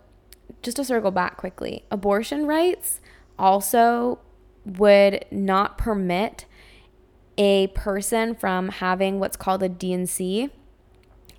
just 0.63 0.77
to 0.77 0.85
circle 0.85 1.11
back 1.11 1.37
quickly, 1.37 1.85
abortion 1.91 2.47
rights 2.47 3.01
also 3.39 4.19
would 4.65 5.25
not 5.31 5.79
permit 5.79 6.45
a 7.39 7.69
person 7.69 8.35
from 8.35 8.69
having 8.69 9.19
what's 9.19 9.37
called 9.37 9.63
a 9.63 9.69
D&C. 9.69 10.51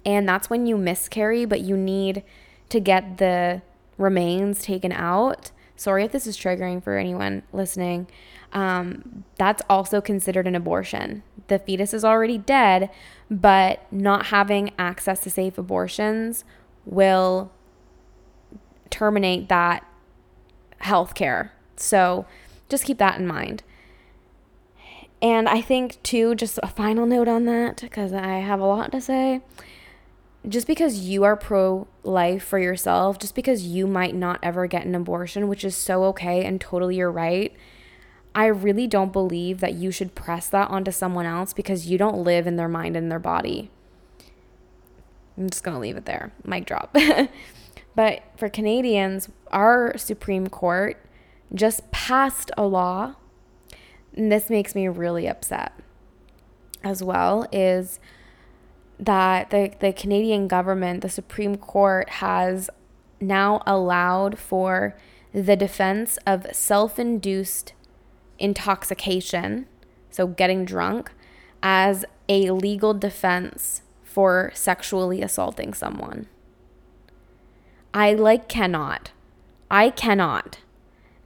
And 0.08 0.28
that's 0.28 0.50
when 0.50 0.66
you 0.66 0.76
miscarry, 0.76 1.46
but 1.46 1.62
you 1.62 1.78
need 1.78 2.24
to 2.70 2.80
get 2.80 3.20
the 3.20 3.62
remains 3.98 4.64
taken 4.64 4.92
out. 4.92 5.52
Sorry 5.76 6.04
if 6.04 6.12
this 6.12 6.26
is 6.26 6.36
triggering 6.36 6.82
for 6.84 6.98
anyone 6.98 7.44
listening 7.54 8.08
um, 8.54 9.24
that's 9.38 9.62
also 9.70 10.02
considered 10.02 10.48
an 10.48 10.56
abortion. 10.56 11.24
The 11.48 11.60
fetus 11.60 11.94
is 11.94 12.04
already 12.06 12.38
dead, 12.38 12.90
but 13.30 13.86
not 13.92 14.28
having 14.28 14.72
access 14.78 15.20
to 15.22 15.30
safe 15.30 15.58
abortions 15.58 16.44
will 16.86 17.52
terminate 18.90 19.50
that 19.50 19.86
health 20.80 21.14
care. 21.14 21.54
So 21.76 22.26
just 22.70 22.86
keep 22.86 22.98
that 23.00 23.20
in 23.20 23.28
mind. 23.28 23.64
And 25.22 25.50
I 25.50 25.62
think, 25.62 26.02
too, 26.04 26.36
just 26.36 26.60
a 26.62 26.68
final 26.68 27.06
note 27.06 27.28
on 27.28 27.46
that, 27.46 27.82
because 27.82 28.14
I 28.14 28.38
have 28.38 28.60
a 28.60 28.66
lot 28.66 28.92
to 28.92 29.02
say. 29.02 29.42
Just 30.48 30.68
because 30.68 31.00
you 31.00 31.24
are 31.24 31.36
pro 31.36 31.88
life 32.04 32.44
for 32.44 32.58
yourself, 32.60 33.20
just 33.20 33.36
because 33.36 33.66
you 33.66 33.86
might 33.86 34.16
not 34.16 34.40
ever 34.42 34.66
get 34.68 34.86
an 34.86 34.96
abortion, 34.96 35.48
which 35.48 35.66
is 35.66 35.76
so 35.76 36.06
okay 36.06 36.46
and 36.46 36.62
totally 36.62 36.96
your 36.96 37.12
right 37.12 37.56
I 38.38 38.46
really 38.46 38.86
don't 38.86 39.12
believe 39.12 39.62
that 39.62 39.74
you 39.74 39.90
should 39.90 40.14
press 40.14 40.48
that 40.50 40.70
onto 40.70 40.92
someone 40.92 41.26
else 41.26 41.54
because 41.54 41.88
you 41.88 41.98
don't 41.98 42.24
live 42.24 42.46
in 42.46 42.56
their 42.56 42.68
mind 42.68 42.96
and 42.96 43.10
their 43.10 43.18
body. 43.18 43.72
I'm 45.36 45.50
just 45.50 45.64
going 45.64 45.74
to 45.74 45.82
leave 45.82 45.98
it 45.98 46.06
there. 46.06 46.32
Mic 46.44 46.68
drop. 46.68 46.96
but 47.96 48.22
for 48.38 48.48
Canadians, 48.48 49.30
our 49.48 49.98
Supreme 49.98 50.50
Court 50.50 51.04
just 51.52 51.90
passed 51.90 52.52
a 52.56 52.64
law, 52.64 53.16
and 54.16 54.32
this 54.32 54.52
makes 54.52 54.76
me 54.76 54.88
really 54.88 55.28
upset 55.28 55.74
as 56.84 57.02
well, 57.02 57.48
is 57.52 58.00
that 59.00 59.50
the, 59.50 59.72
the 59.80 59.94
Canadian 59.94 60.48
government, 60.48 61.02
the 61.02 61.10
Supreme 61.10 61.58
Court, 61.58 62.10
has 62.10 62.70
now 63.20 63.62
allowed 63.66 64.38
for 64.38 64.96
the 65.34 65.56
defense 65.56 66.18
of 66.26 66.48
self 66.54 66.98
induced 66.98 67.74
intoxication, 68.40 69.68
so 70.10 70.28
getting 70.28 70.66
drunk, 70.66 71.12
as 71.62 72.06
a 72.30 72.52
legal 72.52 72.94
defense 72.94 73.82
for 74.04 74.52
sexually 74.54 75.22
assaulting 75.22 75.74
someone. 75.74 76.28
I 77.94 78.14
like 78.14 78.48
cannot. 78.48 79.12
I 79.70 79.90
cannot. 79.90 80.60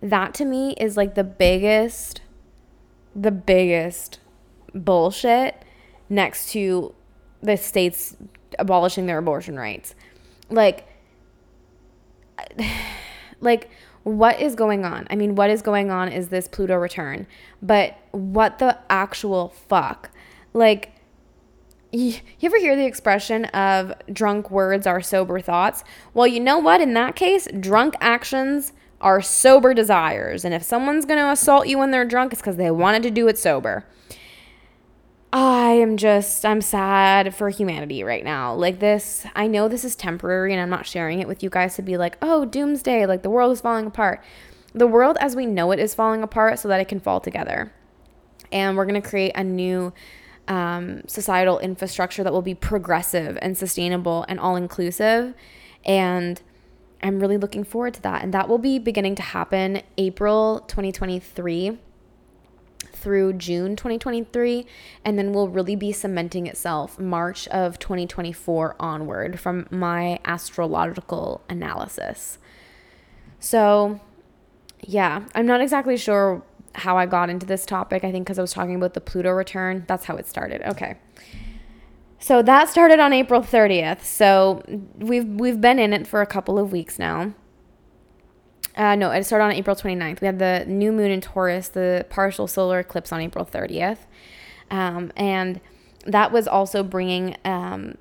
That 0.02 0.34
to 0.36 0.46
me 0.46 0.74
is 0.74 0.98
like 0.98 1.16
the 1.16 1.24
biggest, 1.24 2.22
the 3.16 3.32
biggest 3.32 4.20
bullshit 4.74 5.64
next 6.10 6.50
to 6.52 6.96
the 7.42 7.58
states 7.58 8.16
abolishing 8.60 9.06
their 9.06 9.18
abortion 9.18 9.58
rights. 9.58 9.96
Like, 10.50 10.88
like 13.42 13.70
what 14.04 14.40
is 14.40 14.56
going 14.56 14.84
on? 14.86 15.08
I 15.10 15.16
mean, 15.16 15.36
what 15.36 15.50
is 15.50 15.62
going 15.62 15.92
on 15.92 16.12
is 16.12 16.30
this 16.30 16.48
Pluto 16.48 16.76
return, 16.76 17.28
but 17.62 17.98
what 18.12 18.60
the 18.60 18.78
actual 18.90 19.50
fuck? 19.50 20.10
Like, 20.54 20.94
you 21.92 22.16
ever 22.42 22.58
hear 22.58 22.76
the 22.76 22.86
expression 22.86 23.46
of 23.46 23.94
drunk 24.12 24.50
words 24.50 24.88
are 24.88 25.02
sober 25.02 25.40
thoughts? 25.40 25.84
Well, 26.14 26.26
you 26.26 26.40
know 26.40 26.58
what? 26.58 26.82
In 26.82 26.94
that 26.94 27.16
case, 27.16 27.48
drunk 27.60 27.96
actions 28.00 28.72
are 29.02 29.22
sober 29.22 29.74
desires. 29.74 30.46
And 30.46 30.54
if 30.54 30.64
someone's 30.64 31.06
going 31.06 31.20
to 31.20 31.32
assault 31.32 31.68
you 31.68 31.78
when 31.78 31.92
they're 31.92 32.06
drunk, 32.06 32.32
it's 32.32 32.42
because 32.42 32.56
they 32.56 32.72
wanted 32.72 33.04
to 33.04 33.12
do 33.12 33.28
it 33.28 33.38
sober. 33.38 33.86
I 35.34 35.72
am 35.72 35.96
just, 35.96 36.46
I'm 36.46 36.60
sad 36.60 37.34
for 37.34 37.50
humanity 37.50 38.04
right 38.04 38.24
now. 38.24 38.54
Like 38.54 38.80
this, 38.80 39.26
I 39.34 39.48
know 39.48 39.70
this 39.70 39.86
is 39.86 39.96
temporary 39.96 40.52
and 40.52 40.62
I'm 40.62 40.70
not 40.70 40.86
sharing 40.86 41.22
it 41.22 41.28
with 41.28 41.42
you 41.42 41.50
guys 41.50 41.76
to 41.76 41.82
be 41.82 41.98
like, 41.98 42.18
oh, 42.22 42.44
doomsday, 42.44 43.06
like 43.06 43.24
the 43.24 43.30
world 43.30 43.54
is 43.54 43.62
falling 43.62 43.86
apart. 43.86 44.22
The 44.74 44.88
world 44.88 45.18
as 45.22 45.36
we 45.36 45.46
know 45.46 45.72
it 45.72 45.80
is 45.80 45.96
falling 45.96 46.22
apart 46.22 46.60
so 46.60 46.68
that 46.68 46.82
it 46.82 46.90
can 46.90 47.00
fall 47.00 47.22
together. 47.22 47.72
And 48.52 48.76
we're 48.76 48.86
going 48.86 49.02
to 49.02 49.08
create 49.08 49.32
a 49.36 49.44
new 49.44 49.94
um, 50.50 51.04
societal 51.08 51.60
infrastructure 51.60 52.24
that 52.26 52.34
will 52.34 52.42
be 52.42 52.56
progressive 52.56 53.38
and 53.42 53.58
sustainable 53.58 54.26
and 54.28 54.38
all 54.38 54.58
inclusive. 54.58 55.34
And 55.86 56.42
I'm 57.02 57.22
really 57.22 57.38
looking 57.38 57.64
forward 57.64 57.94
to 57.94 58.02
that. 58.02 58.22
And 58.22 58.34
that 58.34 58.50
will 58.50 58.58
be 58.58 58.80
beginning 58.80 59.16
to 59.16 59.22
happen 59.22 59.82
April 59.98 60.60
2023 60.68 61.78
through 63.02 63.34
June 63.34 63.76
2023, 63.76 64.66
and 65.04 65.18
then 65.18 65.34
will 65.34 65.50
really 65.50 65.76
be 65.76 65.92
cementing 65.92 66.48
itself 66.48 67.00
March 67.00 67.48
of 67.50 67.80
2024 67.80 68.76
onward 68.80 69.40
from 69.40 69.68
my 69.70 70.20
astrological 70.24 71.42
analysis. 71.50 72.38
So, 73.40 74.00
yeah, 74.82 75.24
I'm 75.36 75.46
not 75.46 75.62
exactly 75.62 75.98
sure 75.98 76.44
how 76.76 76.98
I 76.98 77.06
got 77.06 77.30
into 77.30 77.46
this 77.46 77.66
topic. 77.66 78.04
I 78.04 78.12
think 78.12 78.26
because 78.26 78.40
I 78.40 78.42
was 78.42 78.54
talking 78.54 78.76
about 78.76 78.94
the 78.94 79.02
Pluto 79.02 79.32
return. 79.32 79.84
That's 79.88 80.06
how 80.06 80.16
it 80.16 80.28
started. 80.28 80.62
Okay. 80.64 80.98
So 82.20 82.42
that 82.44 82.70
started 82.70 83.00
on 83.00 83.14
April 83.14 83.42
30th. 83.42 84.04
So 84.04 84.64
we've 84.96 85.26
we've 85.26 85.60
been 85.60 85.80
in 85.80 85.92
it 85.92 86.06
for 86.08 86.22
a 86.22 86.28
couple 86.28 86.60
of 86.60 86.72
weeks 86.72 87.00
now. 87.00 87.34
Uh, 88.76 88.96
no, 88.96 89.12
it 89.12 89.24
started 89.26 89.46
on 89.46 89.52
April 89.52 89.76
29th. 89.76 90.22
We 90.22 90.26
had 90.26 90.40
the 90.40 90.66
new 90.68 90.92
moon 90.92 91.12
in 91.12 91.22
Taurus, 91.22 91.68
the 91.70 92.06
partial 92.10 92.48
solar 92.48 92.80
eclipse 92.80 93.12
on 93.12 93.22
April 93.22 93.46
30th. 93.46 94.00
Um, 94.70 95.12
and 95.16 95.60
that 96.06 96.32
was 96.32 96.48
also 96.48 96.82
bringing 96.82 97.36
um, 97.44 97.98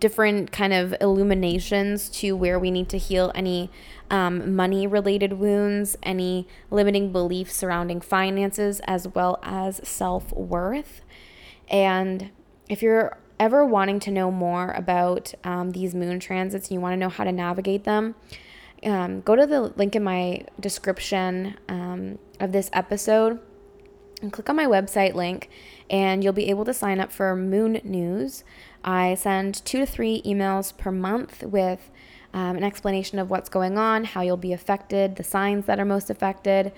different 0.00 0.52
kind 0.52 0.72
of 0.72 0.94
illuminations 1.00 2.08
to 2.08 2.36
where 2.36 2.58
we 2.58 2.70
need 2.70 2.88
to 2.88 2.98
heal 2.98 3.32
any 3.34 3.70
um, 4.10 4.54
money 4.54 4.86
related 4.86 5.34
wounds, 5.34 5.96
any 6.02 6.46
limiting 6.70 7.12
beliefs 7.12 7.54
surrounding 7.54 8.00
finances, 8.00 8.80
as 8.86 9.08
well 9.08 9.38
as 9.42 9.80
self 9.86 10.32
worth. 10.32 11.02
And 11.68 12.30
if 12.68 12.82
you're 12.82 13.18
ever 13.38 13.64
wanting 13.64 14.00
to 14.00 14.10
know 14.10 14.30
more 14.30 14.72
about 14.72 15.34
um, 15.44 15.72
these 15.72 15.94
moon 15.94 16.18
transits 16.20 16.68
and 16.68 16.74
you 16.74 16.80
want 16.80 16.92
to 16.92 16.96
know 16.96 17.08
how 17.08 17.24
to 17.24 17.32
navigate 17.32 17.84
them, 17.84 18.14
um, 18.84 19.20
go 19.20 19.36
to 19.36 19.46
the 19.46 19.60
link 19.76 19.96
in 19.96 20.04
my 20.04 20.44
description 20.60 21.56
um, 21.68 22.18
of 22.40 22.52
this 22.52 22.70
episode 22.72 23.40
and 24.22 24.32
click 24.32 24.48
on 24.48 24.56
my 24.56 24.66
website 24.66 25.14
link, 25.14 25.50
and 25.90 26.24
you'll 26.24 26.32
be 26.32 26.48
able 26.50 26.64
to 26.64 26.74
sign 26.74 27.00
up 27.00 27.12
for 27.12 27.34
Moon 27.36 27.80
News. 27.84 28.44
I 28.84 29.14
send 29.14 29.64
two 29.64 29.78
to 29.78 29.86
three 29.86 30.22
emails 30.22 30.76
per 30.76 30.90
month 30.90 31.42
with 31.42 31.90
um, 32.32 32.56
an 32.56 32.64
explanation 32.64 33.18
of 33.18 33.30
what's 33.30 33.48
going 33.48 33.78
on, 33.78 34.04
how 34.04 34.20
you'll 34.20 34.36
be 34.36 34.52
affected, 34.52 35.16
the 35.16 35.24
signs 35.24 35.66
that 35.66 35.80
are 35.80 35.84
most 35.84 36.10
affected, 36.10 36.72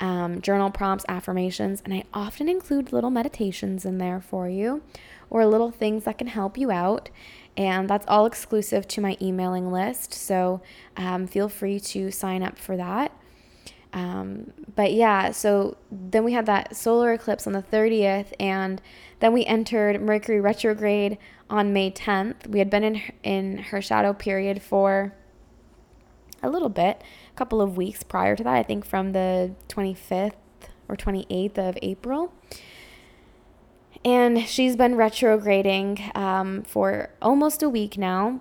um, 0.00 0.40
journal 0.40 0.70
prompts, 0.70 1.04
affirmations, 1.08 1.82
and 1.84 1.94
I 1.94 2.04
often 2.12 2.48
include 2.48 2.92
little 2.92 3.10
meditations 3.10 3.84
in 3.84 3.98
there 3.98 4.20
for 4.20 4.48
you 4.48 4.82
or 5.30 5.46
little 5.46 5.70
things 5.70 6.04
that 6.04 6.18
can 6.18 6.26
help 6.26 6.58
you 6.58 6.70
out 6.70 7.08
and 7.56 7.88
that's 7.88 8.06
all 8.08 8.26
exclusive 8.26 8.88
to 8.88 9.00
my 9.00 9.16
emailing 9.20 9.70
list. 9.70 10.14
So 10.14 10.62
um, 10.96 11.26
feel 11.26 11.48
free 11.48 11.80
to 11.80 12.10
sign 12.10 12.42
up 12.42 12.58
for 12.58 12.76
that. 12.76 13.12
Um, 13.92 14.52
but 14.74 14.92
yeah, 14.92 15.32
so 15.32 15.76
then 15.90 16.24
we 16.24 16.32
had 16.32 16.46
that 16.46 16.74
solar 16.74 17.12
eclipse 17.12 17.46
on 17.46 17.52
the 17.52 17.62
30th, 17.62 18.32
and 18.40 18.80
then 19.20 19.32
we 19.34 19.44
entered 19.44 20.00
Mercury 20.00 20.40
retrograde 20.40 21.18
on 21.50 21.74
May 21.74 21.90
10th. 21.90 22.46
We 22.46 22.58
had 22.58 22.70
been 22.70 22.84
in 22.84 23.02
in 23.22 23.58
her 23.58 23.82
shadow 23.82 24.14
period 24.14 24.62
for 24.62 25.14
a 26.42 26.48
little 26.48 26.70
bit, 26.70 27.02
a 27.30 27.36
couple 27.36 27.60
of 27.60 27.76
weeks 27.76 28.02
prior 28.02 28.34
to 28.34 28.42
that. 28.42 28.54
I 28.54 28.62
think 28.62 28.86
from 28.86 29.12
the 29.12 29.54
25th 29.68 30.32
or 30.88 30.96
28th 30.96 31.58
of 31.58 31.78
April. 31.82 32.32
And 34.04 34.46
she's 34.48 34.74
been 34.74 34.96
retrograding 34.96 36.10
um, 36.14 36.62
for 36.62 37.10
almost 37.20 37.62
a 37.62 37.68
week 37.68 37.96
now. 37.96 38.40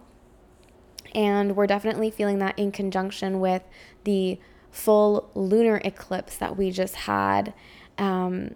And 1.14 1.56
we're 1.56 1.68
definitely 1.68 2.10
feeling 2.10 2.40
that 2.40 2.58
in 2.58 2.72
conjunction 2.72 3.40
with 3.40 3.64
the 4.04 4.40
full 4.72 5.30
lunar 5.36 5.82
eclipse 5.84 6.38
that 6.38 6.58
we 6.58 6.72
just 6.72 6.96
had 6.96 7.54
um, 7.98 8.56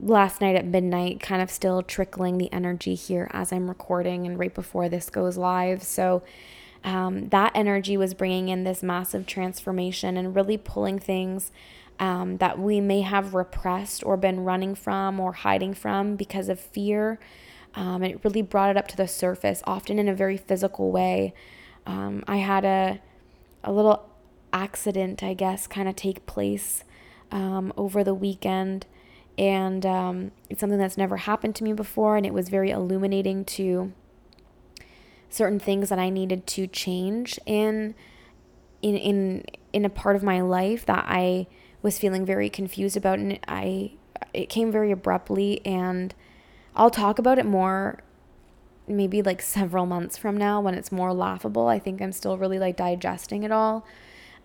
last 0.00 0.40
night 0.40 0.56
at 0.56 0.64
midnight, 0.64 1.20
kind 1.20 1.42
of 1.42 1.50
still 1.50 1.82
trickling 1.82 2.38
the 2.38 2.52
energy 2.52 2.94
here 2.94 3.28
as 3.32 3.52
I'm 3.52 3.68
recording 3.68 4.26
and 4.26 4.38
right 4.38 4.54
before 4.54 4.88
this 4.88 5.10
goes 5.10 5.36
live. 5.36 5.82
So, 5.82 6.22
um, 6.84 7.30
that 7.30 7.52
energy 7.54 7.96
was 7.96 8.12
bringing 8.12 8.50
in 8.50 8.64
this 8.64 8.82
massive 8.82 9.26
transformation 9.26 10.18
and 10.18 10.36
really 10.36 10.58
pulling 10.58 10.98
things 10.98 11.50
um, 11.98 12.38
that 12.38 12.58
we 12.58 12.80
may 12.80 13.02
have 13.02 13.34
repressed 13.34 14.04
or 14.04 14.16
been 14.16 14.40
running 14.40 14.74
from 14.74 15.20
or 15.20 15.32
hiding 15.32 15.74
from 15.74 16.16
because 16.16 16.48
of 16.48 16.58
fear. 16.58 17.18
Um, 17.74 18.02
and 18.02 18.12
it 18.12 18.20
really 18.24 18.42
brought 18.42 18.70
it 18.70 18.76
up 18.76 18.88
to 18.88 18.96
the 18.96 19.08
surface, 19.08 19.62
often 19.66 19.98
in 19.98 20.08
a 20.08 20.14
very 20.14 20.36
physical 20.36 20.90
way. 20.90 21.34
Um, 21.86 22.24
I 22.26 22.36
had 22.36 22.64
a, 22.64 23.00
a 23.62 23.72
little 23.72 24.08
accident, 24.52 25.22
I 25.22 25.34
guess, 25.34 25.66
kind 25.66 25.88
of 25.88 25.96
take 25.96 26.26
place 26.26 26.84
um, 27.30 27.72
over 27.76 28.04
the 28.04 28.14
weekend. 28.14 28.86
And 29.36 29.84
um, 29.84 30.30
it's 30.48 30.60
something 30.60 30.78
that's 30.78 30.96
never 30.96 31.16
happened 31.16 31.56
to 31.56 31.64
me 31.64 31.72
before. 31.72 32.16
And 32.16 32.24
it 32.24 32.32
was 32.32 32.48
very 32.48 32.70
illuminating 32.70 33.44
to 33.46 33.92
certain 35.28 35.58
things 35.58 35.88
that 35.88 35.98
I 35.98 36.10
needed 36.10 36.46
to 36.46 36.68
change 36.68 37.40
in 37.44 37.94
in 38.82 38.96
in 38.96 39.44
in 39.72 39.84
a 39.84 39.90
part 39.90 40.14
of 40.14 40.22
my 40.22 40.40
life 40.40 40.86
that 40.86 41.04
I 41.08 41.48
was 41.84 41.98
feeling 41.98 42.24
very 42.24 42.48
confused 42.48 42.96
about 42.96 43.18
and 43.18 43.38
I 43.46 43.92
it 44.32 44.48
came 44.48 44.72
very 44.72 44.90
abruptly 44.90 45.64
and 45.66 46.14
I'll 46.74 46.90
talk 46.90 47.18
about 47.18 47.38
it 47.38 47.44
more 47.44 48.02
maybe 48.88 49.20
like 49.20 49.42
several 49.42 49.84
months 49.84 50.16
from 50.16 50.36
now 50.36 50.60
when 50.60 50.74
it's 50.74 50.90
more 50.90 51.12
laughable. 51.12 51.68
I 51.68 51.78
think 51.78 52.00
I'm 52.00 52.12
still 52.12 52.38
really 52.38 52.58
like 52.58 52.76
digesting 52.76 53.42
it 53.42 53.52
all. 53.52 53.86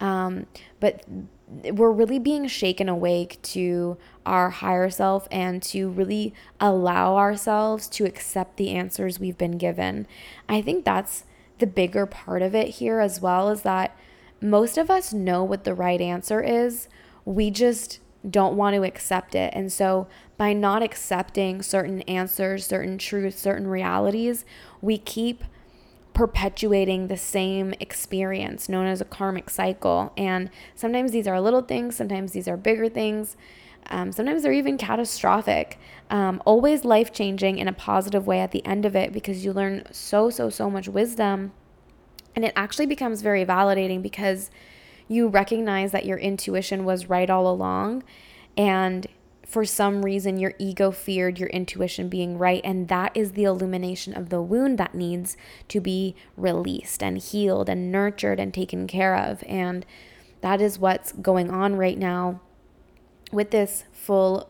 Um, 0.01 0.47
but 0.79 1.03
we're 1.47 1.91
really 1.91 2.19
being 2.19 2.47
shaken 2.47 2.89
awake 2.89 3.41
to 3.41 3.97
our 4.25 4.49
higher 4.49 4.89
self 4.89 5.27
and 5.31 5.63
to 5.63 5.89
really 5.89 6.33
allow 6.59 7.15
ourselves 7.15 7.87
to 7.89 8.05
accept 8.05 8.57
the 8.57 8.69
answers 8.71 9.19
we've 9.19 9.37
been 9.37 9.57
given. 9.57 10.07
I 10.47 10.61
think 10.61 10.85
that's 10.85 11.23
the 11.57 11.67
bigger 11.67 12.05
part 12.05 12.41
of 12.41 12.53
it 12.53 12.75
here, 12.75 12.99
as 12.99 13.19
well, 13.19 13.49
is 13.49 13.63
that 13.63 13.97
most 14.41 14.77
of 14.77 14.89
us 14.89 15.11
know 15.11 15.43
what 15.43 15.63
the 15.63 15.73
right 15.73 15.99
answer 15.99 16.41
is 16.41 16.87
we 17.29 17.51
just 17.51 17.99
don't 18.27 18.57
want 18.57 18.75
to 18.75 18.83
accept 18.83 19.35
it. 19.35 19.53
And 19.55 19.71
so, 19.71 20.07
by 20.35 20.51
not 20.51 20.81
accepting 20.81 21.61
certain 21.61 22.01
answers, 22.03 22.65
certain 22.65 22.97
truths, 22.97 23.39
certain 23.39 23.67
realities, 23.67 24.45
we 24.81 24.97
keep 24.97 25.43
perpetuating 26.13 27.07
the 27.07 27.17
same 27.17 27.73
experience 27.79 28.67
known 28.67 28.87
as 28.87 28.99
a 28.99 29.05
karmic 29.05 29.49
cycle. 29.49 30.11
And 30.17 30.49
sometimes 30.73 31.11
these 31.11 31.27
are 31.27 31.39
little 31.39 31.61
things, 31.61 31.95
sometimes 31.95 32.31
these 32.31 32.47
are 32.47 32.57
bigger 32.57 32.89
things. 32.89 33.37
Um, 33.91 34.11
sometimes 34.11 34.41
they're 34.41 34.51
even 34.51 34.77
catastrophic. 34.77 35.77
Um, 36.09 36.41
always 36.45 36.83
life 36.83 37.13
changing 37.13 37.59
in 37.59 37.67
a 37.67 37.73
positive 37.73 38.25
way 38.25 38.39
at 38.39 38.51
the 38.51 38.65
end 38.65 38.85
of 38.85 38.95
it 38.95 39.13
because 39.13 39.45
you 39.45 39.53
learn 39.53 39.83
so, 39.91 40.31
so, 40.31 40.49
so 40.49 40.69
much 40.69 40.87
wisdom. 40.87 41.51
And 42.35 42.43
it 42.43 42.53
actually 42.55 42.87
becomes 42.87 43.21
very 43.21 43.45
validating 43.45 44.01
because 44.01 44.49
you 45.09 45.27
recognize 45.27 45.91
that 45.91 46.05
your 46.05 46.17
intuition 46.17 46.85
was 46.85 47.09
right 47.09 47.29
all 47.29 47.51
along 47.51 48.03
and 48.55 49.07
for 49.45 49.65
some 49.65 50.03
reason 50.03 50.37
your 50.37 50.53
ego 50.59 50.91
feared 50.91 51.39
your 51.39 51.49
intuition 51.49 52.07
being 52.07 52.37
right 52.37 52.61
and 52.63 52.87
that 52.87 53.11
is 53.15 53.31
the 53.31 53.43
illumination 53.43 54.15
of 54.15 54.29
the 54.29 54.41
wound 54.41 54.77
that 54.77 54.93
needs 54.95 55.35
to 55.67 55.81
be 55.81 56.15
released 56.37 57.03
and 57.03 57.17
healed 57.17 57.67
and 57.67 57.91
nurtured 57.91 58.39
and 58.39 58.53
taken 58.53 58.87
care 58.87 59.15
of 59.17 59.43
and 59.47 59.85
that 60.41 60.61
is 60.61 60.79
what's 60.79 61.11
going 61.11 61.49
on 61.49 61.75
right 61.75 61.97
now 61.97 62.39
with 63.31 63.51
this 63.51 63.83
full 63.91 64.49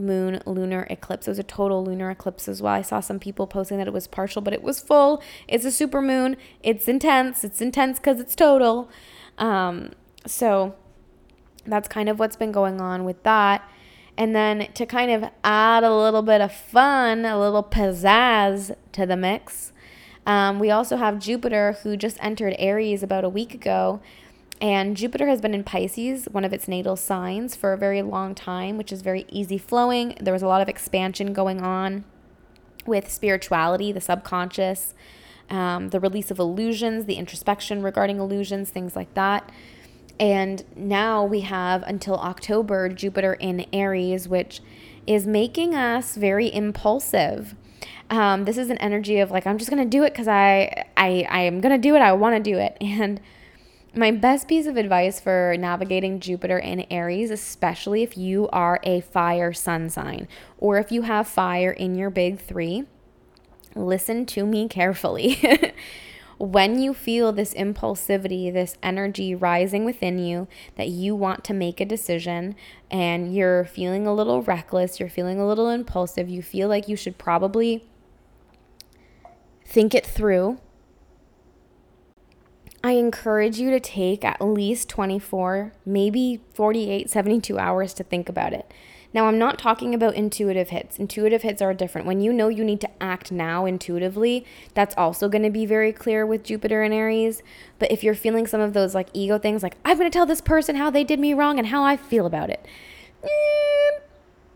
moon 0.00 0.40
lunar 0.46 0.86
eclipse. 0.90 1.28
It 1.28 1.30
was 1.30 1.38
a 1.38 1.44
total 1.44 1.84
lunar 1.84 2.10
eclipse 2.10 2.48
as 2.48 2.60
well. 2.60 2.72
I 2.72 2.82
saw 2.82 3.00
some 3.00 3.18
people 3.18 3.46
posting 3.46 3.78
that 3.78 3.86
it 3.86 3.92
was 3.92 4.06
partial, 4.06 4.42
but 4.42 4.52
it 4.54 4.62
was 4.62 4.80
full. 4.80 5.22
It's 5.46 5.64
a 5.64 5.70
super 5.70 6.00
moon. 6.00 6.36
It's 6.62 6.88
intense. 6.88 7.44
It's 7.44 7.60
intense 7.60 7.98
because 7.98 8.18
it's 8.18 8.34
total. 8.34 8.88
Um, 9.40 9.90
so 10.26 10.76
that's 11.66 11.88
kind 11.88 12.08
of 12.08 12.20
what's 12.20 12.36
been 12.36 12.52
going 12.52 12.80
on 12.80 13.04
with 13.04 13.20
that. 13.24 13.68
And 14.16 14.36
then 14.36 14.70
to 14.74 14.86
kind 14.86 15.10
of 15.10 15.30
add 15.42 15.82
a 15.82 15.94
little 15.94 16.22
bit 16.22 16.40
of 16.40 16.52
fun, 16.52 17.24
a 17.24 17.40
little 17.40 17.64
pizzazz 17.64 18.76
to 18.92 19.06
the 19.06 19.16
mix, 19.16 19.72
um, 20.26 20.58
we 20.58 20.70
also 20.70 20.96
have 20.96 21.18
Jupiter, 21.18 21.78
who 21.82 21.96
just 21.96 22.18
entered 22.20 22.54
Aries 22.58 23.02
about 23.02 23.24
a 23.24 23.28
week 23.28 23.54
ago. 23.54 24.00
And 24.60 24.94
Jupiter 24.94 25.26
has 25.26 25.40
been 25.40 25.54
in 25.54 25.64
Pisces, 25.64 26.26
one 26.30 26.44
of 26.44 26.52
its 26.52 26.68
natal 26.68 26.96
signs, 26.96 27.56
for 27.56 27.72
a 27.72 27.78
very 27.78 28.02
long 28.02 28.34
time, 28.34 28.76
which 28.76 28.92
is 28.92 29.00
very 29.00 29.24
easy 29.30 29.56
flowing. 29.56 30.14
There 30.20 30.34
was 30.34 30.42
a 30.42 30.48
lot 30.48 30.60
of 30.60 30.68
expansion 30.68 31.32
going 31.32 31.62
on 31.62 32.04
with 32.84 33.10
spirituality, 33.10 33.90
the 33.90 34.02
subconscious, 34.02 34.94
um, 35.50 35.90
the 35.90 36.00
release 36.00 36.30
of 36.30 36.38
illusions, 36.38 37.06
the 37.06 37.14
introspection 37.14 37.82
regarding 37.82 38.18
illusions, 38.18 38.70
things 38.70 38.96
like 38.96 39.12
that. 39.14 39.50
And 40.18 40.64
now 40.76 41.24
we 41.24 41.40
have 41.40 41.82
until 41.82 42.16
October 42.16 42.88
Jupiter 42.88 43.34
in 43.34 43.66
Aries, 43.72 44.28
which 44.28 44.60
is 45.06 45.26
making 45.26 45.74
us 45.74 46.14
very 46.14 46.52
impulsive. 46.54 47.54
Um, 48.10 48.44
this 48.44 48.58
is 48.58 48.70
an 48.70 48.78
energy 48.78 49.18
of 49.18 49.30
like 49.30 49.46
I'm 49.46 49.56
just 49.56 49.70
gonna 49.70 49.86
do 49.86 50.04
it 50.04 50.12
because 50.12 50.28
I 50.28 50.84
I 50.96 51.26
I 51.28 51.40
am 51.40 51.60
gonna 51.60 51.78
do 51.78 51.94
it. 51.96 52.00
I 52.00 52.12
want 52.12 52.36
to 52.36 52.50
do 52.50 52.58
it. 52.58 52.76
And 52.80 53.20
my 53.92 54.12
best 54.12 54.46
piece 54.46 54.66
of 54.66 54.76
advice 54.76 55.18
for 55.18 55.56
navigating 55.58 56.20
Jupiter 56.20 56.58
in 56.58 56.86
Aries, 56.92 57.30
especially 57.30 58.04
if 58.04 58.16
you 58.16 58.48
are 58.50 58.78
a 58.84 59.00
fire 59.00 59.52
sun 59.52 59.90
sign 59.90 60.28
or 60.58 60.78
if 60.78 60.92
you 60.92 61.02
have 61.02 61.26
fire 61.26 61.72
in 61.72 61.96
your 61.96 62.08
big 62.08 62.38
three, 62.38 62.84
listen 63.74 64.26
to 64.26 64.46
me 64.46 64.68
carefully. 64.68 65.40
when 66.40 66.80
you 66.80 66.94
feel 66.94 67.32
this 67.32 67.52
impulsivity, 67.52 68.50
this 68.50 68.78
energy 68.82 69.34
rising 69.34 69.84
within 69.84 70.18
you 70.18 70.48
that 70.76 70.88
you 70.88 71.14
want 71.14 71.44
to 71.44 71.52
make 71.52 71.80
a 71.80 71.84
decision 71.84 72.56
and 72.90 73.34
you're 73.34 73.66
feeling 73.66 74.06
a 74.06 74.14
little 74.14 74.40
reckless, 74.40 74.98
you're 74.98 75.10
feeling 75.10 75.38
a 75.38 75.46
little 75.46 75.68
impulsive, 75.68 76.30
you 76.30 76.40
feel 76.40 76.66
like 76.66 76.88
you 76.88 76.96
should 76.96 77.18
probably 77.18 77.84
think 79.66 79.94
it 79.94 80.06
through. 80.06 80.58
I 82.82 82.92
encourage 82.92 83.58
you 83.58 83.70
to 83.70 83.78
take 83.78 84.24
at 84.24 84.40
least 84.40 84.88
24, 84.88 85.74
maybe 85.84 86.40
48, 86.54 87.10
72 87.10 87.58
hours 87.58 87.92
to 87.92 88.02
think 88.02 88.30
about 88.30 88.54
it. 88.54 88.72
Now, 89.12 89.26
I'm 89.26 89.38
not 89.38 89.58
talking 89.58 89.92
about 89.94 90.14
intuitive 90.14 90.70
hits. 90.70 90.98
Intuitive 90.98 91.42
hits 91.42 91.60
are 91.60 91.74
different. 91.74 92.06
When 92.06 92.20
you 92.20 92.32
know 92.32 92.48
you 92.48 92.64
need 92.64 92.80
to 92.82 93.02
act 93.02 93.32
now 93.32 93.66
intuitively, 93.66 94.44
that's 94.74 94.94
also 94.96 95.28
going 95.28 95.42
to 95.42 95.50
be 95.50 95.66
very 95.66 95.92
clear 95.92 96.24
with 96.24 96.44
Jupiter 96.44 96.82
and 96.82 96.94
Aries. 96.94 97.42
But 97.80 97.90
if 97.90 98.04
you're 98.04 98.14
feeling 98.14 98.46
some 98.46 98.60
of 98.60 98.72
those 98.72 98.94
like 98.94 99.08
ego 99.12 99.38
things, 99.38 99.62
like, 99.62 99.76
I'm 99.84 99.98
going 99.98 100.10
to 100.10 100.16
tell 100.16 100.26
this 100.26 100.40
person 100.40 100.76
how 100.76 100.90
they 100.90 101.02
did 101.02 101.18
me 101.18 101.34
wrong 101.34 101.58
and 101.58 101.68
how 101.68 101.82
I 101.82 101.96
feel 101.96 102.24
about 102.24 102.50
it, 102.50 102.64
eh, 103.24 103.98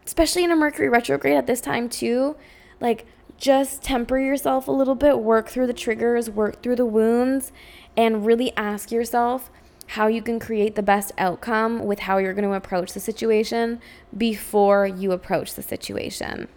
especially 0.06 0.44
in 0.44 0.52
a 0.52 0.56
Mercury 0.56 0.88
retrograde 0.88 1.36
at 1.36 1.48
this 1.48 1.60
time, 1.60 1.88
too, 1.88 2.36
like, 2.80 3.06
just 3.36 3.82
temper 3.82 4.18
yourself 4.18 4.68
a 4.68 4.72
little 4.72 4.94
bit, 4.94 5.18
work 5.18 5.48
through 5.48 5.66
the 5.66 5.72
triggers, 5.72 6.30
work 6.30 6.62
through 6.62 6.76
the 6.76 6.86
wounds, 6.86 7.50
and 7.96 8.24
really 8.24 8.56
ask 8.56 8.92
yourself 8.92 9.50
how 9.86 10.06
you 10.06 10.22
can 10.22 10.40
create 10.40 10.74
the 10.74 10.82
best 10.82 11.12
outcome 11.18 11.84
with 11.84 12.00
how 12.00 12.18
you're 12.18 12.34
going 12.34 12.48
to 12.48 12.54
approach 12.54 12.92
the 12.92 13.00
situation 13.00 13.80
before 14.16 14.86
you 14.86 15.12
approach 15.12 15.54
the 15.54 15.62
situation. 15.62 16.48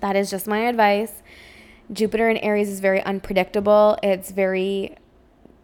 That 0.00 0.16
is 0.16 0.30
just 0.30 0.46
my 0.46 0.60
advice. 0.60 1.22
Jupiter 1.92 2.30
in 2.30 2.36
Aries 2.38 2.68
is 2.68 2.80
very 2.80 3.02
unpredictable. 3.02 3.98
It's 4.02 4.30
very, 4.30 4.96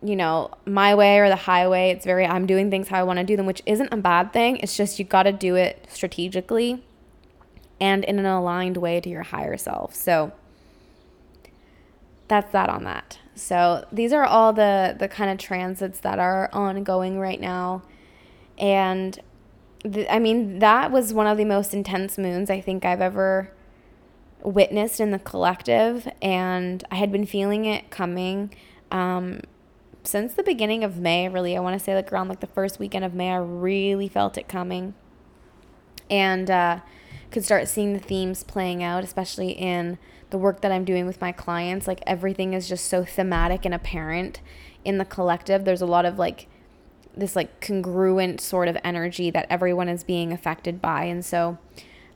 you 0.02 0.16
know, 0.16 0.50
my 0.66 0.94
way 0.94 1.18
or 1.20 1.28
the 1.28 1.36
highway. 1.36 1.90
It's 1.90 2.04
very, 2.04 2.26
I'm 2.26 2.46
doing 2.46 2.70
things 2.70 2.88
how 2.88 3.00
I 3.00 3.04
want 3.04 3.18
to 3.18 3.24
do 3.24 3.36
them, 3.36 3.46
which 3.46 3.62
isn't 3.64 3.92
a 3.92 3.96
bad 3.96 4.32
thing. 4.32 4.56
It's 4.58 4.76
just 4.76 4.98
you 4.98 5.04
got 5.04 5.22
to 5.22 5.32
do 5.32 5.54
it 5.54 5.86
strategically 5.88 6.82
and 7.80 8.04
in 8.04 8.18
an 8.18 8.26
aligned 8.26 8.76
way 8.76 9.00
to 9.00 9.08
your 9.08 9.22
higher 9.22 9.56
self. 9.56 9.94
So 9.94 10.32
that's 12.28 12.50
that 12.52 12.68
on 12.68 12.84
that. 12.84 13.18
So 13.36 13.86
these 13.92 14.12
are 14.14 14.24
all 14.24 14.52
the 14.54 14.96
the 14.98 15.08
kind 15.08 15.30
of 15.30 15.38
transits 15.38 16.00
that 16.00 16.18
are 16.18 16.48
ongoing 16.54 17.18
right 17.18 17.40
now, 17.40 17.82
and 18.56 19.18
th- 19.84 20.06
I 20.10 20.18
mean 20.18 20.58
that 20.60 20.90
was 20.90 21.12
one 21.12 21.26
of 21.26 21.36
the 21.36 21.44
most 21.44 21.74
intense 21.74 22.16
moons 22.16 22.48
I 22.48 22.62
think 22.62 22.86
I've 22.86 23.02
ever 23.02 23.52
witnessed 24.42 25.00
in 25.00 25.10
the 25.10 25.18
collective, 25.18 26.08
and 26.22 26.82
I 26.90 26.94
had 26.96 27.12
been 27.12 27.26
feeling 27.26 27.66
it 27.66 27.90
coming. 27.90 28.54
Um, 28.90 29.42
since 30.02 30.32
the 30.32 30.42
beginning 30.42 30.82
of 30.82 30.98
May, 30.98 31.28
really, 31.28 31.56
I 31.56 31.60
want 31.60 31.78
to 31.78 31.84
say 31.84 31.94
like 31.94 32.10
around 32.10 32.28
like 32.28 32.40
the 32.40 32.46
first 32.46 32.78
weekend 32.78 33.04
of 33.04 33.12
May, 33.12 33.30
I 33.30 33.36
really 33.36 34.08
felt 34.08 34.38
it 34.38 34.48
coming. 34.48 34.94
And 36.08 36.50
uh, 36.50 36.80
could 37.30 37.44
start 37.44 37.68
seeing 37.68 37.92
the 37.92 37.98
themes 37.98 38.44
playing 38.44 38.82
out, 38.82 39.04
especially 39.04 39.50
in 39.50 39.98
the 40.30 40.38
work 40.38 40.60
that 40.60 40.72
I'm 40.72 40.84
doing 40.84 41.06
with 41.06 41.20
my 41.20 41.32
clients. 41.32 41.86
Like 41.86 42.02
everything 42.06 42.54
is 42.54 42.68
just 42.68 42.86
so 42.86 43.04
thematic 43.04 43.64
and 43.64 43.74
apparent 43.74 44.40
in 44.84 44.98
the 44.98 45.04
collective. 45.04 45.64
There's 45.64 45.82
a 45.82 45.86
lot 45.86 46.04
of 46.04 46.18
like 46.18 46.48
this 47.16 47.34
like 47.34 47.60
congruent 47.60 48.40
sort 48.40 48.68
of 48.68 48.76
energy 48.84 49.30
that 49.30 49.46
everyone 49.48 49.88
is 49.88 50.04
being 50.04 50.32
affected 50.32 50.82
by. 50.82 51.04
And 51.04 51.24
so 51.24 51.58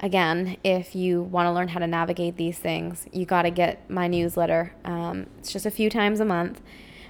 again, 0.01 0.57
if 0.63 0.95
you 0.95 1.23
want 1.23 1.47
to 1.47 1.53
learn 1.53 1.69
how 1.69 1.79
to 1.79 1.87
navigate 1.87 2.37
these 2.37 2.59
things, 2.59 3.07
you 3.13 3.25
got 3.25 3.43
to 3.43 3.51
get 3.51 3.89
my 3.89 4.09
newsletter. 4.09 4.75
Um, 4.85 5.27
it's 5.39 5.53
just 5.53 5.67
a 5.67 5.71
few 5.71 5.89
times 5.89 6.21
a 6.21 6.25
month. 6.25 6.61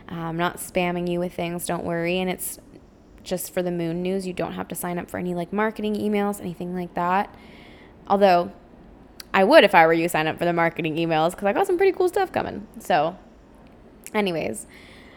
I'm 0.08 0.36
not 0.36 0.56
spamming 0.56 1.08
you 1.08 1.20
with 1.20 1.32
things, 1.32 1.66
don't 1.66 1.84
worry. 1.84 2.18
And 2.18 2.28
it's 2.28 2.58
just 3.22 3.54
for 3.54 3.62
the 3.62 3.70
moon 3.70 4.02
news. 4.02 4.26
You 4.26 4.32
don't 4.32 4.54
have 4.54 4.66
to 4.68 4.74
sign 4.74 4.98
up 4.98 5.08
for 5.08 5.18
any 5.18 5.34
like 5.34 5.52
marketing 5.52 5.94
emails, 5.94 6.40
anything 6.40 6.74
like 6.74 6.94
that. 6.94 7.34
Although 8.08 8.50
I 9.32 9.44
would 9.44 9.64
if 9.64 9.74
I 9.74 9.86
were 9.86 9.92
you 9.92 10.08
sign 10.08 10.26
up 10.26 10.38
for 10.38 10.44
the 10.44 10.52
marketing 10.52 10.96
emails 10.96 11.30
because 11.30 11.46
I 11.46 11.52
got 11.52 11.66
some 11.66 11.76
pretty 11.76 11.92
cool 11.92 12.08
stuff 12.08 12.32
coming. 12.32 12.66
So, 12.80 13.16
anyways, 14.12 14.66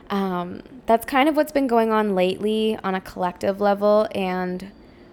um, 0.10 0.62
that's 0.86 1.06
kind 1.06 1.28
of 1.28 1.36
what's 1.36 1.52
been 1.52 1.68
going 1.68 1.92
on 1.92 2.14
lately 2.14 2.78
on 2.84 2.94
a 2.94 3.02
collective 3.02 3.60
level 3.60 4.08
and 4.14 4.72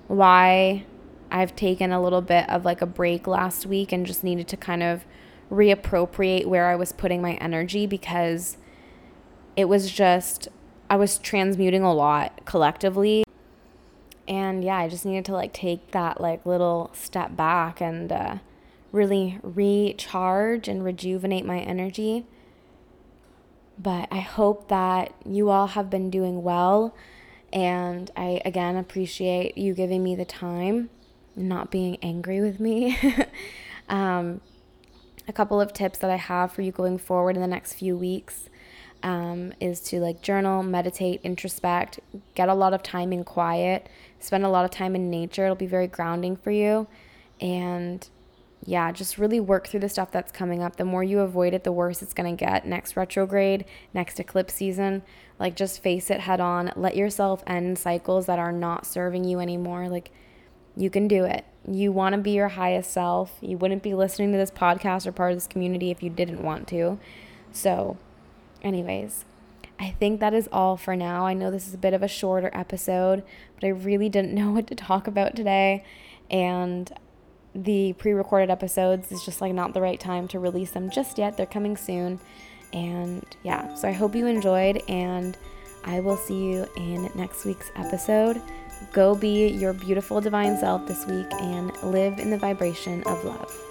why 0.08 0.84
I've 1.30 1.54
taken 1.56 1.92
a 1.92 2.02
little 2.02 2.20
bit 2.20 2.48
of 2.50 2.64
like 2.64 2.82
a 2.82 2.86
break 2.86 3.26
last 3.26 3.64
week 3.64 3.92
and 3.92 4.04
just 4.04 4.24
needed 4.24 4.48
to 4.48 4.56
kind 4.56 4.82
of 4.82 5.04
reappropriate 5.50 6.46
where 6.46 6.68
I 6.68 6.76
was 6.76 6.92
putting 6.92 7.22
my 7.22 7.34
energy 7.34 7.86
because 7.86 8.56
it 9.56 9.66
was 9.66 9.90
just, 9.90 10.48
I 10.88 10.96
was 10.96 11.18
transmuting 11.18 11.82
a 11.82 11.94
lot 11.94 12.44
collectively. 12.44 13.24
And 14.28 14.62
yeah, 14.62 14.76
I 14.76 14.88
just 14.88 15.06
needed 15.06 15.24
to 15.26 15.32
like 15.32 15.52
take 15.52 15.92
that 15.92 16.20
like 16.20 16.44
little 16.44 16.90
step 16.92 17.36
back 17.36 17.80
and 17.80 18.12
uh, 18.12 18.36
really 18.92 19.38
recharge 19.42 20.68
and 20.68 20.84
rejuvenate 20.84 21.44
my 21.44 21.58
energy. 21.58 22.26
But 23.78 24.08
I 24.10 24.20
hope 24.20 24.68
that 24.68 25.14
you 25.24 25.50
all 25.50 25.68
have 25.68 25.88
been 25.88 26.10
doing 26.10 26.42
well. 26.42 26.94
And 27.52 28.10
I 28.16 28.40
again 28.44 28.76
appreciate 28.76 29.56
you 29.58 29.74
giving 29.74 30.04
me 30.04 30.14
the 30.14 30.24
time 30.24 30.90
not 31.36 31.70
being 31.70 31.96
angry 32.02 32.40
with 32.40 32.60
me. 32.60 32.98
um, 33.88 34.40
a 35.28 35.32
couple 35.32 35.60
of 35.60 35.72
tips 35.72 35.98
that 36.00 36.10
I 36.10 36.16
have 36.16 36.52
for 36.52 36.62
you 36.62 36.72
going 36.72 36.98
forward 36.98 37.36
in 37.36 37.42
the 37.42 37.48
next 37.48 37.74
few 37.74 37.96
weeks 37.96 38.48
um, 39.02 39.52
is 39.60 39.80
to 39.82 40.00
like 40.00 40.22
journal, 40.22 40.62
meditate, 40.62 41.22
introspect, 41.22 42.00
get 42.34 42.48
a 42.48 42.54
lot 42.54 42.74
of 42.74 42.82
time 42.82 43.12
in 43.12 43.24
quiet, 43.24 43.88
spend 44.18 44.44
a 44.44 44.48
lot 44.48 44.64
of 44.64 44.70
time 44.70 44.94
in 44.94 45.10
nature. 45.10 45.44
It'll 45.44 45.56
be 45.56 45.66
very 45.66 45.86
grounding 45.86 46.36
for 46.36 46.50
you. 46.50 46.86
And 47.40 48.06
yeah, 48.64 48.92
just 48.92 49.16
really 49.16 49.40
work 49.40 49.68
through 49.68 49.80
the 49.80 49.88
stuff 49.88 50.10
that's 50.10 50.30
coming 50.30 50.62
up. 50.62 50.76
The 50.76 50.84
more 50.84 51.02
you 51.02 51.20
avoid 51.20 51.54
it, 51.54 51.64
the 51.64 51.72
worse 51.72 52.02
it's 52.02 52.12
going 52.12 52.36
to 52.36 52.44
get. 52.44 52.66
Next 52.66 52.96
retrograde, 52.96 53.64
next 53.94 54.20
eclipse 54.20 54.54
season, 54.54 55.02
like 55.38 55.56
just 55.56 55.82
face 55.82 56.10
it 56.10 56.20
head 56.20 56.40
on. 56.40 56.72
Let 56.76 56.96
yourself 56.96 57.42
end 57.46 57.78
cycles 57.78 58.26
that 58.26 58.38
are 58.38 58.52
not 58.52 58.84
serving 58.84 59.24
you 59.24 59.40
anymore. 59.40 59.88
Like, 59.88 60.10
you 60.76 60.90
can 60.90 61.08
do 61.08 61.24
it. 61.24 61.44
You 61.66 61.90
want 61.90 62.14
to 62.14 62.20
be 62.20 62.32
your 62.32 62.48
highest 62.48 62.92
self. 62.92 63.36
You 63.40 63.56
wouldn't 63.56 63.82
be 63.82 63.94
listening 63.94 64.32
to 64.32 64.38
this 64.38 64.50
podcast 64.50 65.06
or 65.06 65.12
part 65.12 65.32
of 65.32 65.36
this 65.36 65.46
community 65.46 65.90
if 65.90 66.02
you 66.02 66.10
didn't 66.10 66.42
want 66.42 66.68
to. 66.68 66.98
So, 67.52 67.96
anyways, 68.62 69.24
I 69.78 69.90
think 69.98 70.20
that 70.20 70.34
is 70.34 70.48
all 70.52 70.76
for 70.76 70.94
now. 70.94 71.26
I 71.26 71.32
know 71.32 71.50
this 71.50 71.66
is 71.66 71.74
a 71.74 71.78
bit 71.78 71.94
of 71.94 72.02
a 72.02 72.08
shorter 72.08 72.50
episode, 72.52 73.24
but 73.54 73.64
I 73.64 73.70
really 73.70 74.10
didn't 74.10 74.34
know 74.34 74.50
what 74.50 74.66
to 74.66 74.74
talk 74.74 75.06
about 75.06 75.34
today. 75.34 75.82
And 76.30 76.92
the 77.54 77.92
pre 77.94 78.12
recorded 78.12 78.50
episodes 78.50 79.10
is 79.12 79.24
just 79.24 79.40
like 79.40 79.52
not 79.52 79.74
the 79.74 79.80
right 79.80 79.98
time 79.98 80.28
to 80.28 80.38
release 80.38 80.70
them 80.70 80.90
just 80.90 81.18
yet. 81.18 81.36
They're 81.36 81.46
coming 81.46 81.76
soon. 81.76 82.20
And 82.72 83.24
yeah, 83.42 83.74
so 83.74 83.88
I 83.88 83.92
hope 83.92 84.14
you 84.14 84.26
enjoyed, 84.26 84.82
and 84.88 85.36
I 85.84 86.00
will 86.00 86.16
see 86.16 86.38
you 86.38 86.68
in 86.76 87.10
next 87.14 87.44
week's 87.44 87.70
episode. 87.74 88.40
Go 88.92 89.14
be 89.14 89.48
your 89.48 89.72
beautiful 89.72 90.20
divine 90.20 90.56
self 90.56 90.86
this 90.86 91.06
week 91.06 91.26
and 91.32 91.76
live 91.82 92.18
in 92.18 92.30
the 92.30 92.38
vibration 92.38 93.02
of 93.04 93.24
love. 93.24 93.69